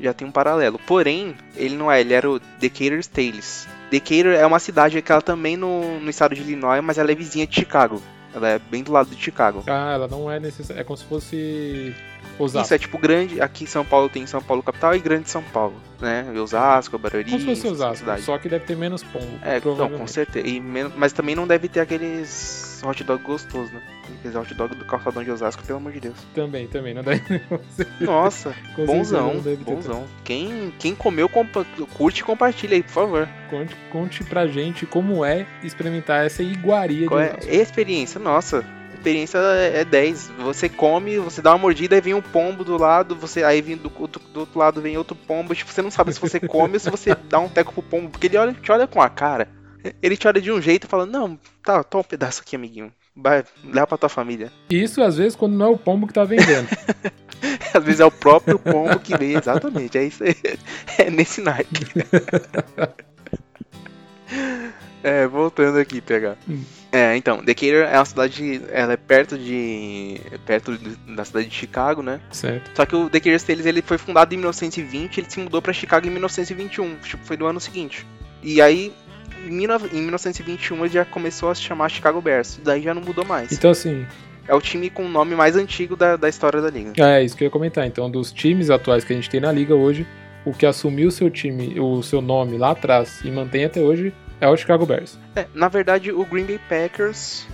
Já 0.00 0.12
tem 0.12 0.26
um 0.26 0.32
paralelo. 0.32 0.78
Porém, 0.86 1.34
ele 1.54 1.76
não 1.76 1.90
é, 1.90 2.00
ele 2.00 2.14
era 2.14 2.30
o 2.30 2.40
Decatur 2.58 2.98
Stales. 3.02 3.66
Decatur 3.90 4.32
é 4.32 4.44
uma 4.44 4.58
cidade 4.58 5.00
que 5.00 5.12
ela 5.12 5.22
também 5.22 5.56
no, 5.56 6.00
no 6.00 6.10
estado 6.10 6.34
de 6.34 6.40
Illinois, 6.42 6.82
mas 6.82 6.98
ela 6.98 7.10
é 7.10 7.14
vizinha 7.14 7.46
de 7.46 7.54
Chicago. 7.54 8.02
Ela 8.34 8.50
é 8.50 8.58
bem 8.58 8.82
do 8.82 8.92
lado 8.92 9.08
de 9.08 9.22
Chicago. 9.22 9.64
Ah, 9.66 9.92
ela 9.94 10.06
não 10.06 10.30
é 10.30 10.38
necessária. 10.38 10.80
É 10.80 10.84
como 10.84 10.96
se 10.96 11.04
fosse 11.04 11.94
Osasco. 12.38 12.64
Isso 12.66 12.74
é 12.74 12.78
tipo 12.78 12.98
grande. 12.98 13.40
Aqui 13.40 13.64
em 13.64 13.66
São 13.66 13.84
Paulo 13.84 14.08
tem 14.08 14.26
São 14.26 14.42
Paulo 14.42 14.62
capital 14.62 14.94
e 14.94 14.98
grande 14.98 15.30
São 15.30 15.42
Paulo, 15.42 15.74
né? 16.00 16.26
Osasco, 16.38 16.98
Barueri. 16.98 17.30
Como 17.30 17.40
se 17.40 17.46
fosse 17.46 17.66
Osasco, 17.66 18.20
só 18.20 18.36
que 18.38 18.48
deve 18.48 18.64
ter 18.64 18.76
menos 18.76 19.02
pombo. 19.02 19.38
É, 19.42 19.60
não, 19.64 19.88
com 19.88 20.06
certeza. 20.06 20.46
E 20.46 20.60
menos, 20.60 20.92
mas 20.96 21.12
também 21.12 21.34
não 21.34 21.46
deve 21.46 21.68
ter 21.68 21.80
aqueles 21.80 22.65
hot 22.82 23.02
dog 23.04 23.22
gostosos, 23.22 23.70
né? 23.72 23.80
Aqueles 24.18 24.36
hot 24.36 24.54
dog 24.54 24.74
do 24.74 24.84
calçadão 24.84 25.22
de 25.22 25.30
Osasco, 25.30 25.62
pelo 25.64 25.78
amor 25.78 25.92
de 25.92 26.00
Deus. 26.00 26.16
Também, 26.34 26.66
também, 26.66 26.94
não 26.94 27.02
deve. 27.02 27.22
Nossa, 28.00 28.54
bonzão, 28.76 29.42
bonzão. 29.64 30.06
Quem, 30.24 30.72
quem 30.78 30.94
comeu, 30.94 31.28
compa 31.28 31.66
curte 31.96 32.20
e 32.20 32.24
compartilha 32.24 32.76
aí, 32.76 32.82
por 32.82 32.92
favor. 32.92 33.28
Conte, 33.50 33.76
conte 33.90 34.24
pra 34.24 34.46
gente 34.46 34.86
como 34.86 35.24
é 35.24 35.46
experimentar 35.62 36.24
essa 36.24 36.42
iguaria 36.42 37.06
Qual 37.06 37.20
de 37.20 37.48
é? 37.48 37.56
Experiência, 37.56 38.20
nossa 38.20 38.64
experiência 39.06 39.38
é 39.38 39.84
10. 39.84 40.32
Você 40.38 40.68
come, 40.68 41.18
você 41.18 41.40
dá 41.40 41.52
uma 41.52 41.58
mordida 41.58 41.96
e 41.96 42.00
vem 42.00 42.14
um 42.14 42.20
pombo 42.22 42.64
do 42.64 42.76
lado, 42.76 43.14
você 43.14 43.44
aí 43.44 43.62
vem 43.62 43.76
do, 43.76 43.88
do, 43.88 44.20
do 44.32 44.40
outro 44.40 44.58
lado 44.58 44.82
vem 44.82 44.98
outro 44.98 45.14
pombo, 45.14 45.54
tipo, 45.54 45.70
você 45.70 45.80
não 45.80 45.90
sabe 45.90 46.12
se 46.12 46.20
você 46.20 46.40
come 46.40 46.74
ou 46.74 46.80
se 46.80 46.90
você 46.90 47.14
dá 47.28 47.38
um 47.38 47.48
teco 47.48 47.72
pro 47.72 47.82
pombo, 47.82 48.10
porque 48.10 48.26
ele 48.26 48.36
olha, 48.36 48.52
te 48.52 48.72
olha 48.72 48.86
com 48.86 49.00
a 49.00 49.08
cara. 49.08 49.48
Ele 50.02 50.16
te 50.16 50.26
olha 50.26 50.40
de 50.40 50.50
um 50.50 50.60
jeito 50.60 50.84
e 50.84 50.88
fala: 50.88 51.06
"Não, 51.06 51.38
tá, 51.62 51.82
toma 51.82 52.02
um 52.02 52.04
pedaço 52.04 52.42
aqui, 52.42 52.56
amiguinho. 52.56 52.92
Vai, 53.14 53.44
leva 53.64 53.86
pra 53.86 53.98
tua 53.98 54.08
família". 54.08 54.50
Isso 54.70 55.02
às 55.02 55.16
vezes 55.16 55.36
quando 55.36 55.54
não 55.54 55.66
é 55.66 55.70
o 55.70 55.78
pombo 55.78 56.06
que 56.06 56.14
tá 56.14 56.24
vendendo. 56.24 56.68
às 57.74 57.84
vezes 57.84 58.00
é 58.00 58.04
o 58.04 58.10
próprio 58.10 58.58
pombo 58.58 58.98
que 58.98 59.16
vem, 59.16 59.34
exatamente. 59.34 59.98
É 59.98 60.04
isso 60.04 60.24
aí. 60.24 60.36
É 60.98 61.10
nesse 61.10 61.42
naipe. 61.42 61.86
é, 65.02 65.26
voltando 65.26 65.78
aqui, 65.78 66.00
pegar. 66.00 66.38
Hum. 66.48 66.64
É, 66.90 67.14
então, 67.14 67.44
Decatur 67.44 67.82
é 67.82 67.98
uma 67.98 68.04
cidade, 68.06 68.62
ela 68.70 68.94
é 68.94 68.96
perto 68.96 69.36
de 69.36 70.18
perto 70.46 70.78
da 71.14 71.26
cidade 71.26 71.48
de 71.48 71.54
Chicago, 71.54 72.02
né? 72.02 72.18
Certo. 72.30 72.70
Só 72.74 72.86
que 72.86 72.96
o 72.96 73.10
Decatur 73.10 73.38
Steelers, 73.38 73.66
ele 73.66 73.82
foi 73.82 73.98
fundado 73.98 74.32
em 74.32 74.38
1920, 74.38 75.18
ele 75.18 75.30
se 75.30 75.38
mudou 75.38 75.60
para 75.60 75.74
Chicago 75.74 76.06
em 76.06 76.10
1921, 76.10 76.96
tipo, 77.00 77.22
foi 77.26 77.36
do 77.36 77.44
ano 77.44 77.60
seguinte. 77.60 78.06
E 78.42 78.62
aí 78.62 78.90
em 79.46 79.50
1921 79.50 80.84
ele 80.84 80.94
já 80.94 81.04
começou 81.04 81.50
a 81.50 81.54
se 81.54 81.62
chamar 81.62 81.88
Chicago 81.88 82.20
Bears, 82.20 82.60
daí 82.62 82.82
já 82.82 82.94
não 82.94 83.02
mudou 83.02 83.24
mais. 83.24 83.52
Então 83.52 83.70
assim, 83.70 84.06
é 84.48 84.54
o 84.54 84.60
time 84.60 84.90
com 84.90 85.04
o 85.04 85.08
nome 85.08 85.34
mais 85.34 85.56
antigo 85.56 85.96
da, 85.96 86.16
da 86.16 86.28
história 86.28 86.60
da 86.60 86.70
liga. 86.70 86.92
É, 86.96 87.22
isso 87.22 87.36
que 87.36 87.44
eu 87.44 87.46
ia 87.46 87.50
comentar. 87.50 87.86
Então, 87.86 88.10
dos 88.10 88.32
times 88.32 88.70
atuais 88.70 89.04
que 89.04 89.12
a 89.12 89.16
gente 89.16 89.28
tem 89.28 89.40
na 89.40 89.50
liga 89.50 89.74
hoje, 89.74 90.06
o 90.44 90.52
que 90.52 90.64
assumiu 90.64 91.08
o 91.08 91.10
seu 91.10 91.28
time, 91.30 91.78
o 91.80 92.02
seu 92.02 92.20
nome 92.20 92.56
lá 92.56 92.70
atrás 92.70 93.20
e 93.24 93.30
mantém 93.30 93.64
até 93.64 93.80
hoje 93.80 94.14
é 94.40 94.48
o 94.48 94.56
Chicago 94.56 94.86
Bears. 94.86 95.18
É, 95.34 95.46
na 95.54 95.68
verdade, 95.68 96.12
o 96.12 96.24
Green 96.24 96.44
Bay 96.44 96.60
Packers 96.68 97.46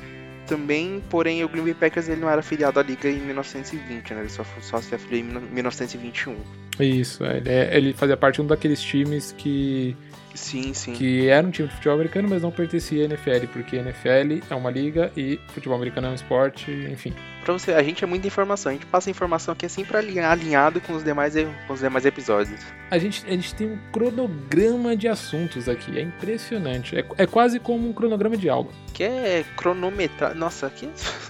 também, 0.47 1.03
porém 1.09 1.43
o 1.45 1.49
Green 1.49 1.65
Bay 1.65 1.75
Packers 1.75 2.09
ele 2.09 2.21
não 2.21 2.29
era 2.29 2.41
afiliado 2.41 2.79
à 2.79 2.83
liga 2.83 3.09
em 3.09 3.19
1920, 3.21 4.13
né? 4.13 4.21
Ele 4.21 4.29
só, 4.29 4.45
só 4.61 4.81
se 4.81 4.95
afiliou 4.95 5.27
em 5.27 5.55
1921. 5.55 6.37
Isso, 6.81 7.25
é, 7.25 7.37
ele, 7.39 7.49
é, 7.49 7.77
ele 7.77 7.93
fazia 7.93 8.17
parte 8.17 8.37
de 8.37 8.43
um 8.43 8.47
daqueles 8.47 8.83
times 8.83 9.33
que 9.33 9.97
Sim, 10.35 10.73
sim. 10.75 10.93
Que 10.93 11.29
era 11.29 11.47
um 11.47 11.51
time 11.51 11.69
de 11.69 11.75
futebol 11.75 11.95
americano, 11.95 12.29
mas 12.29 12.43
não 12.43 12.51
pertencia 12.51 13.03
à 13.03 13.05
NFL, 13.05 13.47
porque 13.53 13.77
a 13.77 13.81
NFL 13.81 14.43
é 14.51 14.55
uma 14.55 14.71
liga 14.71 15.13
e 15.17 15.39
futebol 15.49 15.77
americano 15.77 16.09
é 16.09 16.11
um 16.11 16.15
esporte, 16.15 16.71
enfim. 16.91 17.13
Pra 17.45 17.53
você, 17.53 17.73
a 17.73 17.83
gente 17.83 18.05
é 18.05 18.07
muita 18.07 18.27
informação, 18.27 18.71
a 18.71 18.73
gente 18.73 18.87
passa 18.87 19.11
informação 19.11 19.53
aqui 19.53 19.67
é 19.67 19.69
sempre 19.69 19.97
alinhado 19.97 20.81
com 20.81 20.93
os 20.93 21.03
demais, 21.03 21.35
com 21.67 21.73
os 21.73 21.81
demais 21.81 22.07
episódios. 22.07 22.61
A 22.89 22.99
gente, 22.99 23.27
a 23.27 23.31
gente 23.31 23.55
tem 23.55 23.67
um 23.67 23.79
cronograma 23.91 24.97
de 24.97 25.09
assuntos 25.09 25.69
aqui, 25.69 25.99
é 25.99 26.03
impressionante. 26.03 26.97
É, 26.97 27.05
é 27.19 27.27
quase 27.27 27.59
como 27.59 27.89
um 27.89 27.93
cronograma 27.93 28.37
de 28.37 28.49
aula. 28.49 28.69
Que 28.93 29.03
é 29.03 29.45
cronometrar. 29.57 30.35
Nossa, 30.37 30.71
que 30.71 30.89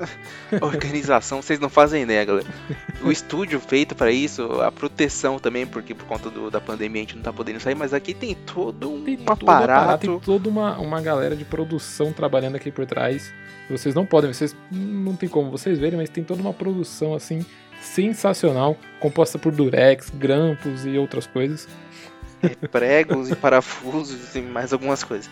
organização, 0.61 1.41
vocês 1.41 1.59
não 1.59 1.71
fazem 1.71 2.03
ideia, 2.03 2.25
galera. 2.25 2.47
O 3.03 3.11
estúdio 3.11 3.59
feito 3.59 3.95
para 3.95 4.11
isso, 4.11 4.61
a 4.61 4.71
proteção 4.71 5.39
também, 5.39 5.67
porque 5.67 5.95
por 5.95 6.05
conta 6.05 6.29
do, 6.29 6.51
da 6.51 6.61
pandemia 6.61 7.01
a 7.01 7.05
gente 7.05 7.17
não 7.17 7.23
tá 7.23 7.33
podendo 7.33 7.61
sair, 7.61 7.75
mas 7.75 7.95
aqui 7.95 8.13
tem 8.13 8.35
todo 8.35 8.93
um 8.93 9.03
tem 9.03 9.19
aparato. 9.25 10.07
Tem 10.07 10.21
toda 10.21 10.49
uma, 10.49 10.79
uma 10.79 11.01
galera 11.01 11.35
de 11.35 11.45
produção 11.45 12.13
trabalhando 12.13 12.57
aqui 12.57 12.71
por 12.71 12.85
trás. 12.85 13.33
Vocês 13.71 13.95
não 13.95 14.05
podem, 14.05 14.33
vocês 14.33 14.55
não 14.71 15.15
tem 15.17 15.29
como 15.29 15.51
vocês 15.51 15.79
verem, 15.79 15.97
mas 16.03 16.11
tem 16.11 16.25
toda 16.25 16.43
uma 16.43 16.53
produção 16.53 17.15
assim 17.15 17.45
sensacional, 17.81 18.77
composta 19.01 19.39
por 19.39 19.53
durex, 19.53 20.11
grampos 20.11 20.85
e 20.85 20.99
outras 20.99 21.27
coisas. 21.27 21.69
É, 22.43 22.67
pregos 22.67 23.31
e 23.31 23.37
parafusos 23.37 24.35
e 24.35 24.41
mais 24.41 24.73
algumas 24.73 25.05
coisas. 25.05 25.31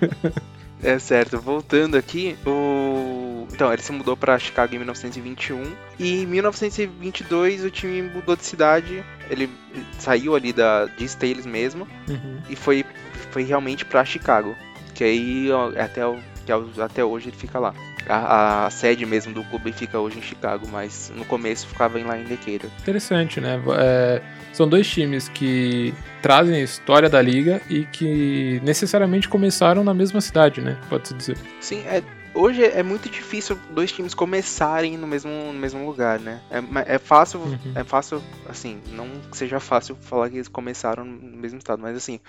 é 0.82 0.98
certo, 0.98 1.40
voltando 1.40 1.96
aqui, 1.96 2.36
o 2.46 3.20
então, 3.52 3.72
ele 3.72 3.82
se 3.82 3.92
mudou 3.92 4.16
para 4.16 4.38
Chicago 4.38 4.74
em 4.74 4.78
1921 4.78 5.76
e 5.98 6.22
em 6.22 6.26
1922 6.26 7.64
o 7.64 7.70
time 7.70 8.00
mudou 8.02 8.36
de 8.36 8.44
cidade, 8.44 9.04
ele 9.28 9.50
saiu 9.98 10.34
ali 10.34 10.52
da 10.52 10.86
de 10.86 11.06
Stales 11.06 11.44
mesmo 11.44 11.86
uhum. 12.08 12.40
e 12.48 12.56
foi 12.56 12.84
foi 13.30 13.42
realmente 13.42 13.84
para 13.84 14.04
Chicago, 14.04 14.56
que 14.94 15.04
aí 15.04 15.50
ó, 15.50 15.68
até 15.78 16.02
que 16.46 16.80
até 16.80 17.04
hoje 17.04 17.28
ele 17.28 17.36
fica 17.36 17.58
lá. 17.58 17.74
A, 18.08 18.66
a, 18.66 18.70
sede 18.70 19.04
mesmo 19.06 19.32
do 19.32 19.44
clube 19.44 19.72
fica 19.72 19.98
hoje 19.98 20.18
em 20.18 20.22
Chicago, 20.22 20.66
mas 20.70 21.12
no 21.14 21.24
começo 21.24 21.66
ficava 21.66 21.98
lá 21.98 22.18
em 22.18 22.24
Decatur. 22.24 22.70
Interessante, 22.80 23.40
né? 23.40 23.60
É, 23.78 24.22
são 24.52 24.68
dois 24.68 24.88
times 24.88 25.28
que 25.28 25.94
trazem 26.22 26.56
a 26.56 26.60
história 26.60 27.08
da 27.08 27.20
liga 27.20 27.60
e 27.68 27.84
que 27.86 28.60
necessariamente 28.64 29.28
começaram 29.28 29.84
na 29.84 29.94
mesma 29.94 30.20
cidade, 30.20 30.60
né? 30.60 30.76
Pode-se 30.88 31.14
dizer. 31.14 31.38
Sim, 31.60 31.80
é, 31.86 32.02
hoje 32.34 32.64
é 32.64 32.82
muito 32.82 33.08
difícil 33.08 33.58
dois 33.70 33.92
times 33.92 34.14
começarem 34.14 34.96
no 34.96 35.06
mesmo, 35.06 35.30
no 35.30 35.58
mesmo 35.58 35.84
lugar, 35.86 36.18
né? 36.18 36.40
É, 36.50 36.94
é 36.94 36.98
fácil, 36.98 37.40
uhum. 37.40 37.72
é 37.74 37.84
fácil, 37.84 38.22
assim, 38.48 38.80
não 38.92 39.08
que 39.30 39.36
seja 39.36 39.60
fácil 39.60 39.96
falar 40.00 40.30
que 40.30 40.36
eles 40.36 40.48
começaram 40.48 41.04
no 41.04 41.36
mesmo 41.36 41.58
estado, 41.58 41.80
mas 41.80 41.96
assim, 41.96 42.20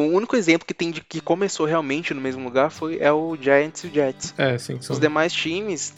o 0.00 0.12
único 0.12 0.36
exemplo 0.36 0.66
que 0.66 0.74
tem 0.74 0.90
de 0.90 1.00
que 1.00 1.20
começou 1.20 1.66
realmente 1.66 2.14
no 2.14 2.20
mesmo 2.20 2.44
lugar 2.44 2.70
foi 2.70 2.98
é 2.98 3.12
o 3.12 3.36
Giants 3.40 3.84
e 3.84 3.86
o 3.86 3.90
Jets. 3.92 4.34
É, 4.36 4.58
sim. 4.58 4.80
São... 4.80 4.94
Os 4.94 5.00
demais 5.00 5.32
times 5.32 5.94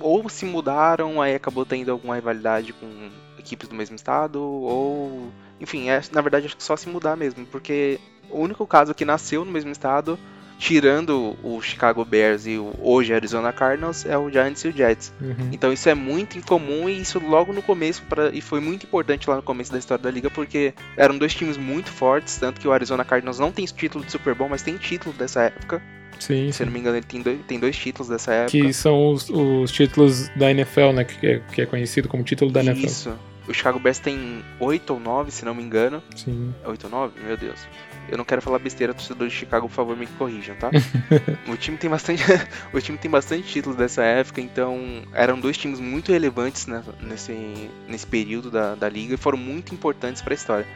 ou 0.00 0.28
se 0.28 0.44
mudaram, 0.44 1.20
aí 1.20 1.34
acabou 1.34 1.64
tendo 1.64 1.90
alguma 1.90 2.14
rivalidade 2.14 2.72
com 2.72 3.10
equipes 3.38 3.68
do 3.68 3.74
mesmo 3.74 3.96
estado, 3.96 4.40
ou. 4.40 5.30
Enfim, 5.60 5.88
é, 5.88 6.00
na 6.12 6.20
verdade 6.20 6.46
acho 6.46 6.56
que 6.56 6.62
só 6.62 6.76
se 6.76 6.88
mudar 6.88 7.16
mesmo, 7.16 7.46
porque 7.46 8.00
o 8.30 8.40
único 8.40 8.66
caso 8.66 8.94
que 8.94 9.04
nasceu 9.04 9.44
no 9.44 9.52
mesmo 9.52 9.70
estado 9.70 10.18
tirando 10.58 11.36
o 11.42 11.60
Chicago 11.60 12.04
Bears 12.04 12.46
e 12.46 12.56
o 12.56 12.74
hoje 12.80 13.12
Arizona 13.12 13.52
Cardinals, 13.52 14.06
é 14.06 14.16
o 14.16 14.30
Giants 14.30 14.64
e 14.64 14.68
o 14.68 14.72
Jets. 14.72 15.12
Uhum. 15.20 15.50
Então 15.52 15.72
isso 15.72 15.88
é 15.88 15.94
muito 15.94 16.38
incomum 16.38 16.88
e 16.88 17.00
isso 17.00 17.18
logo 17.18 17.52
no 17.52 17.62
começo, 17.62 18.02
pra, 18.08 18.30
e 18.30 18.40
foi 18.40 18.60
muito 18.60 18.86
importante 18.86 19.28
lá 19.28 19.36
no 19.36 19.42
começo 19.42 19.72
da 19.72 19.78
história 19.78 20.02
da 20.02 20.10
liga, 20.10 20.30
porque 20.30 20.74
eram 20.96 21.18
dois 21.18 21.34
times 21.34 21.56
muito 21.56 21.90
fortes, 21.90 22.36
tanto 22.36 22.60
que 22.60 22.68
o 22.68 22.72
Arizona 22.72 23.04
Cardinals 23.04 23.38
não 23.38 23.52
tem 23.52 23.64
título 23.64 24.04
de 24.04 24.12
Super 24.12 24.34
Bowl, 24.34 24.48
mas 24.48 24.62
tem 24.62 24.76
título 24.76 25.14
dessa 25.14 25.42
época. 25.42 25.82
Sim, 26.18 26.52
Se 26.52 26.62
eu 26.62 26.66
não 26.66 26.72
me 26.72 26.78
engano, 26.78 26.96
ele 26.96 27.04
tem 27.04 27.20
dois, 27.20 27.38
tem 27.46 27.58
dois 27.58 27.76
títulos 27.76 28.08
dessa 28.08 28.32
época. 28.32 28.52
Que 28.52 28.72
são 28.72 29.10
os, 29.10 29.28
os 29.28 29.70
títulos 29.70 30.28
da 30.28 30.50
NFL, 30.50 30.92
né? 30.92 31.04
Que 31.04 31.26
é, 31.26 31.40
que 31.52 31.62
é 31.62 31.66
conhecido 31.66 32.08
como 32.08 32.22
título 32.22 32.50
da 32.50 32.62
NFL. 32.62 32.86
Isso. 32.86 33.18
O 33.46 33.52
Chicago 33.52 33.78
Bears 33.78 33.98
tem 33.98 34.42
oito 34.58 34.94
ou 34.94 35.00
nove, 35.00 35.30
se 35.30 35.44
não 35.44 35.54
me 35.54 35.62
engano. 35.62 36.02
Sim. 36.16 36.54
Oito 36.64 36.84
ou 36.84 36.90
nove? 36.90 37.20
Meu 37.20 37.36
Deus. 37.36 37.60
Eu 38.08 38.18
não 38.18 38.24
quero 38.24 38.42
falar 38.42 38.58
besteira, 38.58 38.94
torcedor 38.94 39.28
de 39.28 39.34
Chicago, 39.34 39.68
por 39.68 39.74
favor, 39.74 39.96
me 39.96 40.06
corrijam, 40.06 40.54
tá? 40.56 40.70
o 41.48 41.56
time 41.56 41.76
tem 41.76 41.88
bastante, 41.88 42.22
o 42.72 42.80
time 42.80 42.98
tem 42.98 43.10
bastante 43.10 43.44
títulos 43.44 43.76
dessa 43.76 44.02
época, 44.02 44.40
então 44.40 45.02
eram 45.12 45.38
dois 45.38 45.56
times 45.56 45.80
muito 45.80 46.12
relevantes 46.12 46.66
né, 46.66 46.82
nesse, 47.00 47.70
nesse 47.88 48.06
período 48.06 48.50
da, 48.50 48.74
da 48.74 48.88
liga 48.88 49.14
e 49.14 49.18
foram 49.18 49.38
muito 49.38 49.74
importantes 49.74 50.22
para 50.22 50.34
a 50.34 50.36
história. 50.36 50.66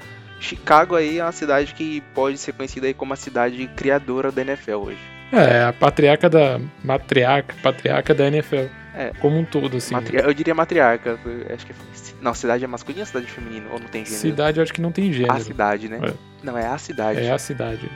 Chicago 0.40 0.94
aí 0.94 1.18
é 1.18 1.23
uma 1.23 1.32
cidade 1.32 1.75
que 1.75 2.00
pode 2.14 2.38
ser 2.38 2.52
conhecida 2.52 2.87
aí 2.87 2.94
como 2.94 3.12
a 3.12 3.16
cidade 3.16 3.66
criadora 3.75 4.30
da 4.30 4.42
NFL 4.42 4.76
hoje. 4.76 5.18
É, 5.32 5.64
a 5.64 5.73
patriarca 5.73 6.30
da 6.30 6.61
matriarca, 6.82 7.54
patriarca 7.62 8.14
da 8.14 8.26
NFL. 8.28 8.66
É. 8.99 9.12
Como 9.21 9.38
um 9.38 9.45
todo, 9.45 9.76
assim. 9.76 9.95
Matri... 9.95 10.17
Eu 10.17 10.35
diria 10.35 10.52
matriarca. 10.52 11.17
Acho 11.55 11.64
que. 11.64 11.73
Não, 12.21 12.35
cidade 12.35 12.64
é 12.64 12.67
masculina 12.67 13.02
ou 13.02 13.07
cidade 13.07 13.26
é 13.26 13.28
feminina? 13.28 13.67
Ou 13.71 13.78
não 13.78 13.87
tem 13.87 14.05
gênero? 14.05 14.21
Cidade 14.21 14.59
eu 14.59 14.62
acho 14.64 14.73
que 14.73 14.81
não 14.81 14.90
tem 14.90 15.12
gênero. 15.12 15.35
A 15.35 15.38
cidade, 15.40 15.88
né? 15.88 16.00
É. 16.02 16.12
Não, 16.43 16.59
é 16.59 16.67
a 16.67 16.76
cidade. 16.76 17.21
É 17.21 17.31
a 17.31 17.38
cidade. 17.38 17.88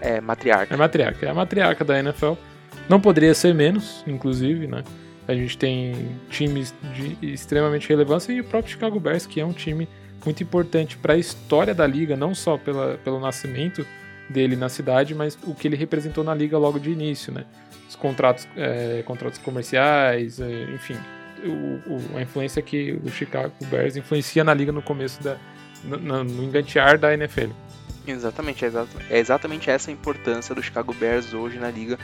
É, 0.00 0.16
é 0.16 0.20
matriarca. 0.20 0.74
É 0.74 0.76
matriarca. 0.76 1.26
É 1.26 1.30
a 1.30 1.34
matriarca 1.34 1.84
da 1.84 1.96
NFL. 2.00 2.32
Não 2.88 3.00
poderia 3.00 3.34
ser 3.34 3.54
menos, 3.54 4.02
inclusive, 4.04 4.66
né? 4.66 4.82
A 5.28 5.34
gente 5.34 5.56
tem 5.56 6.10
times 6.28 6.74
de 6.92 7.32
extremamente 7.32 7.88
relevância 7.88 8.32
e 8.32 8.40
o 8.40 8.44
próprio 8.44 8.72
Chicago 8.72 8.98
Bears, 8.98 9.26
que 9.26 9.40
é 9.40 9.46
um 9.46 9.52
time 9.52 9.88
muito 10.24 10.42
importante 10.42 10.96
para 10.96 11.14
a 11.14 11.16
história 11.16 11.72
da 11.72 11.86
liga, 11.86 12.16
não 12.16 12.34
só 12.34 12.58
pela, 12.58 12.98
pelo 13.04 13.20
nascimento 13.20 13.86
dele 14.28 14.56
na 14.56 14.68
cidade, 14.68 15.14
mas 15.14 15.38
o 15.44 15.54
que 15.54 15.68
ele 15.68 15.76
representou 15.76 16.24
na 16.24 16.34
liga 16.34 16.58
logo 16.58 16.78
de 16.78 16.90
início, 16.90 17.32
né? 17.32 17.44
Os 17.88 17.94
contratos, 17.96 18.48
é, 18.56 19.02
contratos 19.06 19.38
comerciais, 19.38 20.40
é, 20.40 20.64
enfim, 20.74 20.96
o, 21.44 21.92
o, 21.94 22.16
a 22.16 22.22
influência 22.22 22.60
que 22.60 22.98
o 23.04 23.08
Chicago 23.08 23.52
Bears 23.70 23.96
influencia 23.96 24.42
na 24.42 24.52
liga 24.52 24.72
no 24.72 24.82
começo 24.82 25.22
da 25.22 25.36
no, 25.84 26.24
no 26.24 26.44
engantear 26.44 26.98
da 26.98 27.14
NFL. 27.14 27.50
Exatamente, 28.06 28.64
é, 28.64 28.70
é 29.10 29.18
exatamente 29.18 29.70
essa 29.70 29.90
a 29.90 29.92
importância 29.92 30.54
do 30.54 30.62
Chicago 30.62 30.94
Bears 30.94 31.34
hoje 31.34 31.58
na 31.58 31.70
liga. 31.70 31.98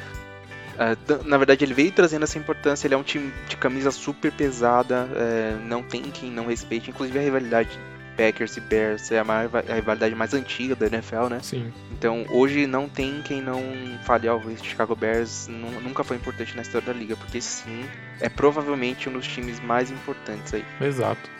Uh, 0.72 1.24
na 1.24 1.36
verdade, 1.36 1.64
ele 1.64 1.74
veio 1.74 1.92
trazendo 1.92 2.24
essa 2.24 2.38
importância. 2.38 2.86
Ele 2.86 2.94
é 2.94 2.96
um 2.96 3.02
time 3.02 3.32
de 3.48 3.56
camisa 3.56 3.90
super 3.90 4.32
pesada, 4.32 5.06
uh, 5.06 5.66
não 5.66 5.82
tem 5.82 6.02
quem 6.02 6.30
não 6.30 6.46
respeite. 6.46 6.90
Inclusive, 6.90 7.18
a 7.18 7.22
rivalidade 7.22 7.78
Packers 8.16 8.56
e 8.56 8.60
Bears 8.60 9.10
é 9.10 9.18
a, 9.18 9.24
maior, 9.24 9.50
a 9.68 9.74
rivalidade 9.74 10.14
mais 10.14 10.34
antiga 10.34 10.74
da 10.74 10.86
NFL, 10.86 11.28
né? 11.30 11.40
Sim. 11.42 11.72
Então 11.92 12.24
hoje 12.30 12.66
não 12.66 12.88
tem 12.88 13.22
quem 13.22 13.40
não 13.40 13.62
fale, 14.04 14.28
ó, 14.28 14.36
oh, 14.36 14.64
Chicago 14.64 14.94
Bears 14.94 15.48
nunca 15.48 16.04
foi 16.04 16.16
importante 16.16 16.54
na 16.56 16.62
história 16.62 16.86
da 16.86 16.92
liga, 16.92 17.16
porque 17.16 17.40
sim, 17.40 17.84
é 18.20 18.28
provavelmente 18.28 19.08
um 19.08 19.12
dos 19.12 19.26
times 19.26 19.60
mais 19.60 19.90
importantes 19.90 20.54
aí. 20.54 20.64
Exato. 20.80 21.30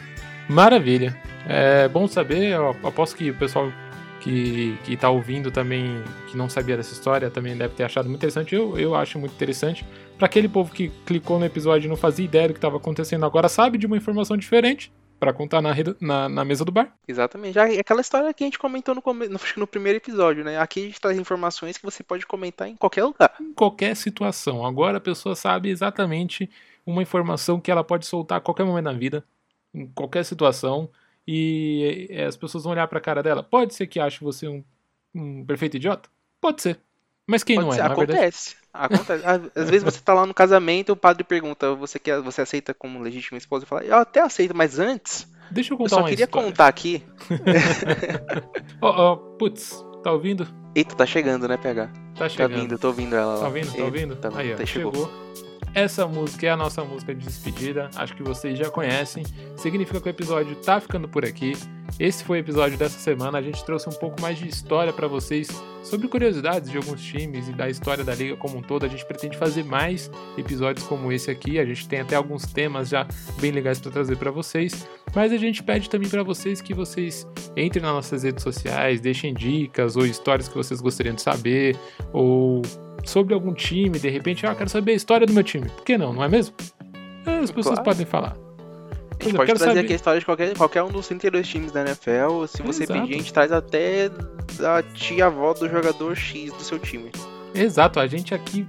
Maravilha. 0.48 1.16
É 1.46 1.88
bom 1.88 2.06
saber, 2.06 2.52
eu 2.52 2.70
aposto 2.70 3.16
que 3.16 3.30
o 3.30 3.34
pessoal 3.34 3.72
que, 4.20 4.78
que 4.84 4.96
tá 4.96 5.10
ouvindo 5.10 5.50
também, 5.50 6.02
que 6.28 6.36
não 6.36 6.48
sabia 6.48 6.76
dessa 6.76 6.92
história, 6.92 7.30
também 7.30 7.56
deve 7.56 7.74
ter 7.74 7.84
achado 7.84 8.08
muito 8.08 8.20
interessante. 8.20 8.54
Eu, 8.54 8.78
eu 8.78 8.94
acho 8.94 9.18
muito 9.18 9.32
interessante. 9.34 9.84
Para 10.16 10.26
aquele 10.26 10.48
povo 10.48 10.72
que 10.72 10.90
clicou 11.04 11.38
no 11.38 11.44
episódio 11.44 11.86
e 11.86 11.88
não 11.88 11.96
fazia 11.96 12.24
ideia 12.24 12.48
do 12.48 12.54
que 12.54 12.58
estava 12.58 12.76
acontecendo 12.76 13.26
agora, 13.26 13.48
sabe 13.48 13.78
de 13.78 13.86
uma 13.86 13.96
informação 13.96 14.36
diferente 14.36 14.92
para 15.22 15.32
contar 15.32 15.62
na, 15.62 15.72
na, 16.00 16.28
na, 16.28 16.44
mesa 16.44 16.64
do 16.64 16.72
bar. 16.72 16.92
Exatamente. 17.06 17.54
Já, 17.54 17.66
aquela 17.66 18.00
história 18.00 18.34
que 18.34 18.42
a 18.42 18.46
gente 18.48 18.58
comentou 18.58 18.92
no, 18.92 19.00
no, 19.14 19.40
no 19.56 19.66
primeiro 19.68 19.98
episódio, 19.98 20.42
né? 20.42 20.58
Aqui 20.58 20.80
a 20.80 20.82
gente 20.82 21.00
traz 21.00 21.16
informações 21.16 21.78
que 21.78 21.84
você 21.84 22.02
pode 22.02 22.26
comentar 22.26 22.66
em 22.66 22.74
qualquer 22.74 23.04
lugar. 23.04 23.32
Em 23.40 23.52
qualquer 23.52 23.94
situação. 23.94 24.66
Agora 24.66 24.98
a 24.98 25.00
pessoa 25.00 25.36
sabe 25.36 25.68
exatamente 25.68 26.50
uma 26.84 27.00
informação 27.02 27.60
que 27.60 27.70
ela 27.70 27.84
pode 27.84 28.04
soltar 28.04 28.38
a 28.38 28.40
qualquer 28.40 28.64
momento 28.64 28.86
da 28.86 28.92
vida, 28.92 29.24
em 29.72 29.86
qualquer 29.86 30.24
situação 30.24 30.90
e 31.24 32.08
as 32.26 32.36
pessoas 32.36 32.64
vão 32.64 32.72
olhar 32.72 32.88
pra 32.88 33.00
cara 33.00 33.22
dela. 33.22 33.44
Pode 33.44 33.76
ser 33.76 33.86
que 33.86 34.00
ache 34.00 34.24
você 34.24 34.48
um, 34.48 34.64
um 35.14 35.46
perfeito 35.46 35.76
idiota? 35.76 36.08
Pode 36.40 36.62
ser. 36.62 36.80
Mas 37.28 37.44
quem 37.44 37.54
Pode 37.54 37.68
não 37.68 37.74
é? 37.74 37.76
Ser. 37.76 37.92
Acontece. 37.92 38.56
Acontece. 38.72 39.22
Às 39.54 39.68
vezes 39.68 39.82
você 39.82 40.00
tá 40.00 40.14
lá 40.14 40.24
no 40.24 40.32
casamento, 40.32 40.92
o 40.92 40.96
padre 40.96 41.22
pergunta: 41.24 41.74
você 41.74 41.98
quer, 41.98 42.20
você 42.20 42.40
aceita 42.40 42.72
como 42.72 43.00
legítima 43.00 43.36
esposa? 43.38 43.64
Eu 43.64 43.68
falo, 43.68 43.82
eu 43.82 43.96
até 43.96 44.20
aceito, 44.20 44.56
mas 44.56 44.78
antes. 44.78 45.26
Deixa 45.50 45.74
eu 45.74 45.78
contar 45.78 45.96
eu 45.96 46.00
só 46.00 46.08
queria 46.08 46.24
história. 46.24 46.48
contar 46.48 46.66
aqui. 46.68 47.02
Oh, 48.80 48.88
oh, 49.12 49.16
putz, 49.38 49.84
tá 50.02 50.10
ouvindo? 50.12 50.46
Eita, 50.74 50.96
tá 50.96 51.06
chegando, 51.06 51.46
né, 51.46 51.56
PH? 51.56 51.88
Tá 52.16 52.28
chegando. 52.28 52.50
Tá 52.50 52.60
vindo, 52.60 52.78
tô 52.78 52.88
ouvindo 52.88 53.14
ela. 53.14 53.38
Tá 53.38 53.46
ouvindo? 53.46 53.72
Tá 53.76 53.84
ouvindo? 53.84 54.16
Tá, 54.16 54.28
Aí, 54.34 54.54
ó, 54.54 54.66
chegou. 54.66 54.92
chegou. 54.92 55.12
Essa 55.74 56.06
música 56.06 56.46
é 56.46 56.50
a 56.50 56.56
nossa 56.56 56.84
música 56.84 57.14
de 57.14 57.24
despedida, 57.24 57.88
acho 57.96 58.14
que 58.14 58.22
vocês 58.22 58.58
já 58.58 58.70
conhecem. 58.70 59.24
Significa 59.56 60.02
que 60.02 60.06
o 60.06 60.10
episódio 60.10 60.54
tá 60.56 60.78
ficando 60.78 61.08
por 61.08 61.24
aqui. 61.24 61.54
Esse 61.98 62.22
foi 62.24 62.38
o 62.38 62.40
episódio 62.40 62.76
dessa 62.76 62.98
semana. 62.98 63.38
A 63.38 63.42
gente 63.42 63.64
trouxe 63.64 63.88
um 63.88 63.92
pouco 63.92 64.20
mais 64.20 64.38
de 64.38 64.46
história 64.46 64.92
para 64.92 65.08
vocês 65.08 65.48
sobre 65.82 66.08
curiosidades 66.08 66.70
de 66.70 66.76
alguns 66.76 67.02
times 67.02 67.48
e 67.48 67.52
da 67.52 67.70
história 67.70 68.04
da 68.04 68.14
liga 68.14 68.36
como 68.36 68.58
um 68.58 68.62
todo. 68.62 68.84
A 68.84 68.88
gente 68.88 69.04
pretende 69.06 69.38
fazer 69.38 69.64
mais 69.64 70.10
episódios 70.36 70.86
como 70.86 71.10
esse 71.10 71.30
aqui. 71.30 71.58
A 71.58 71.64
gente 71.64 71.88
tem 71.88 72.00
até 72.00 72.16
alguns 72.16 72.44
temas 72.44 72.90
já 72.90 73.06
bem 73.40 73.50
legais 73.50 73.80
para 73.80 73.90
trazer 73.90 74.16
para 74.16 74.30
vocês. 74.30 74.86
Mas 75.14 75.32
a 75.32 75.38
gente 75.38 75.62
pede 75.62 75.88
também 75.88 76.08
para 76.08 76.22
vocês 76.22 76.60
que 76.60 76.74
vocês 76.74 77.26
entrem 77.56 77.82
nas 77.82 77.92
nossas 77.92 78.22
redes 78.22 78.42
sociais, 78.42 79.00
deixem 79.00 79.32
dicas 79.32 79.96
ou 79.96 80.04
histórias 80.04 80.48
que 80.48 80.54
vocês 80.54 80.82
gostariam 80.82 81.14
de 81.14 81.22
saber 81.22 81.76
ou 82.12 82.62
sobre 83.04 83.34
algum 83.34 83.52
time, 83.52 83.98
de 83.98 84.08
repente, 84.08 84.46
ah, 84.46 84.54
quero 84.54 84.70
saber 84.70 84.92
a 84.92 84.94
história 84.94 85.26
do 85.26 85.32
meu 85.32 85.42
time. 85.42 85.68
Por 85.68 85.84
que 85.84 85.98
não, 85.98 86.12
não 86.12 86.22
é 86.22 86.28
mesmo? 86.28 86.54
É, 87.26 87.38
as 87.38 87.50
pessoas 87.50 87.76
claro. 87.76 87.84
podem 87.84 88.06
falar. 88.06 88.36
A 89.20 89.24
gente 89.24 89.36
pode 89.36 89.48
trazer 89.54 89.64
saber. 89.66 89.80
aqui 89.80 89.92
a 89.92 89.96
história 89.96 90.20
de 90.20 90.26
qualquer, 90.26 90.56
qualquer 90.56 90.82
um 90.82 90.90
dos 90.90 91.06
32 91.06 91.46
times 91.46 91.72
da 91.72 91.82
NFL. 91.82 92.46
Se 92.48 92.62
você 92.62 92.82
Exato. 92.84 93.00
pedir, 93.00 93.14
a 93.14 93.18
gente 93.18 93.32
traz 93.32 93.52
até 93.52 94.10
a 94.60 94.82
tia-avó 94.94 95.54
do 95.54 95.68
jogador 95.68 96.16
X 96.16 96.52
do 96.52 96.62
seu 96.62 96.78
time. 96.78 97.12
Exato, 97.54 98.00
a 98.00 98.06
gente 98.06 98.34
aqui 98.34 98.66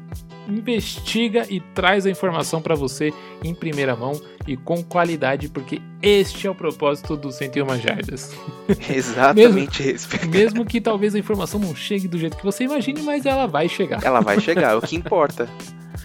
investiga 0.48 1.46
e 1.50 1.60
traz 1.60 2.06
a 2.06 2.10
informação 2.10 2.62
para 2.62 2.76
você 2.76 3.14
em 3.44 3.54
primeira 3.54 3.96
mão 3.96 4.20
e 4.48 4.58
com 4.58 4.84
qualidade, 4.84 5.48
porque 5.50 5.82
este 6.02 6.48
é 6.48 6.50
o 6.50 6.56
propósito 6.56 7.16
do 7.16 7.32
101 7.32 7.80
Jardas. 7.80 8.36
Exatamente 8.90 9.84
mesmo, 9.84 9.96
isso. 9.96 10.30
mesmo 10.30 10.66
que 10.66 10.82
talvez 10.82 11.16
a 11.16 11.20
informação 11.20 11.60
não 11.60 11.76
chegue 11.76 12.08
do 12.08 12.18
jeito 12.18 12.38
que 12.38 12.44
você 12.44 12.66
imagine, 12.66 13.02
mas 13.02 13.26
ela 13.26 13.48
vai 13.48 13.70
chegar. 13.70 14.04
Ela 14.04 14.20
vai 14.20 14.40
chegar, 14.42 14.74
é 14.74 14.76
o 14.76 14.82
que 14.82 14.96
importa. 14.96 15.48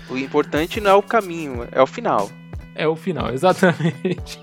O 0.08 0.16
importante 0.16 0.80
não 0.80 0.90
é 0.90 0.94
o 0.94 1.02
caminho, 1.02 1.66
é 1.72 1.82
o 1.82 1.86
final. 1.86 2.30
É 2.74 2.86
o 2.86 2.94
final, 2.94 3.32
exatamente 3.32 4.38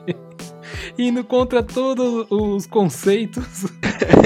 indo 0.98 1.24
contra 1.24 1.62
todos 1.62 2.26
os 2.30 2.66
conceitos, 2.66 3.66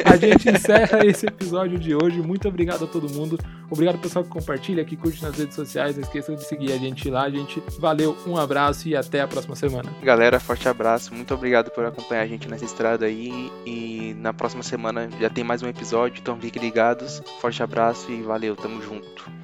a 0.06 0.16
gente 0.18 0.50
encerra 0.50 1.06
esse 1.06 1.26
episódio 1.26 1.78
de 1.78 1.96
hoje. 1.96 2.22
Muito 2.22 2.48
obrigado 2.48 2.86
a 2.86 2.88
todo 2.88 3.10
mundo. 3.10 3.38
Obrigado 3.70 4.00
pessoal 4.00 4.24
que 4.24 4.32
compartilha, 4.32 4.84
que 4.84 4.96
curte 4.96 5.22
nas 5.22 5.38
redes 5.38 5.56
sociais. 5.56 5.96
Não 5.96 6.04
esqueçam 6.04 6.36
de 6.36 6.44
seguir 6.44 6.72
a 6.72 6.78
gente 6.78 7.10
lá, 7.10 7.30
gente. 7.30 7.62
Valeu, 7.78 8.18
um 8.26 8.38
abraço 8.38 8.88
e 8.88 8.96
até 8.96 9.22
a 9.22 9.28
próxima 9.28 9.56
semana. 9.56 9.90
Galera, 10.02 10.40
forte 10.40 10.68
abraço. 10.68 11.14
Muito 11.14 11.34
obrigado 11.34 11.70
por 11.72 11.86
acompanhar 11.86 12.22
a 12.22 12.28
gente 12.28 12.48
nessa 12.48 12.66
estrada 12.66 13.06
aí. 13.06 13.52
E 13.66 14.16
na 14.18 14.34
próxima 14.34 14.64
semana 14.64 15.10
já 15.20 15.30
tem 15.30 15.44
mais 15.44 15.62
um 15.62 15.68
episódio, 15.68 16.20
então 16.20 16.40
fiquem 16.40 16.62
ligados. 16.62 17.22
Forte 17.40 17.62
abraço 17.62 18.12
e 18.12 18.22
valeu, 18.22 18.56
tamo 18.56 18.82
junto. 18.82 19.39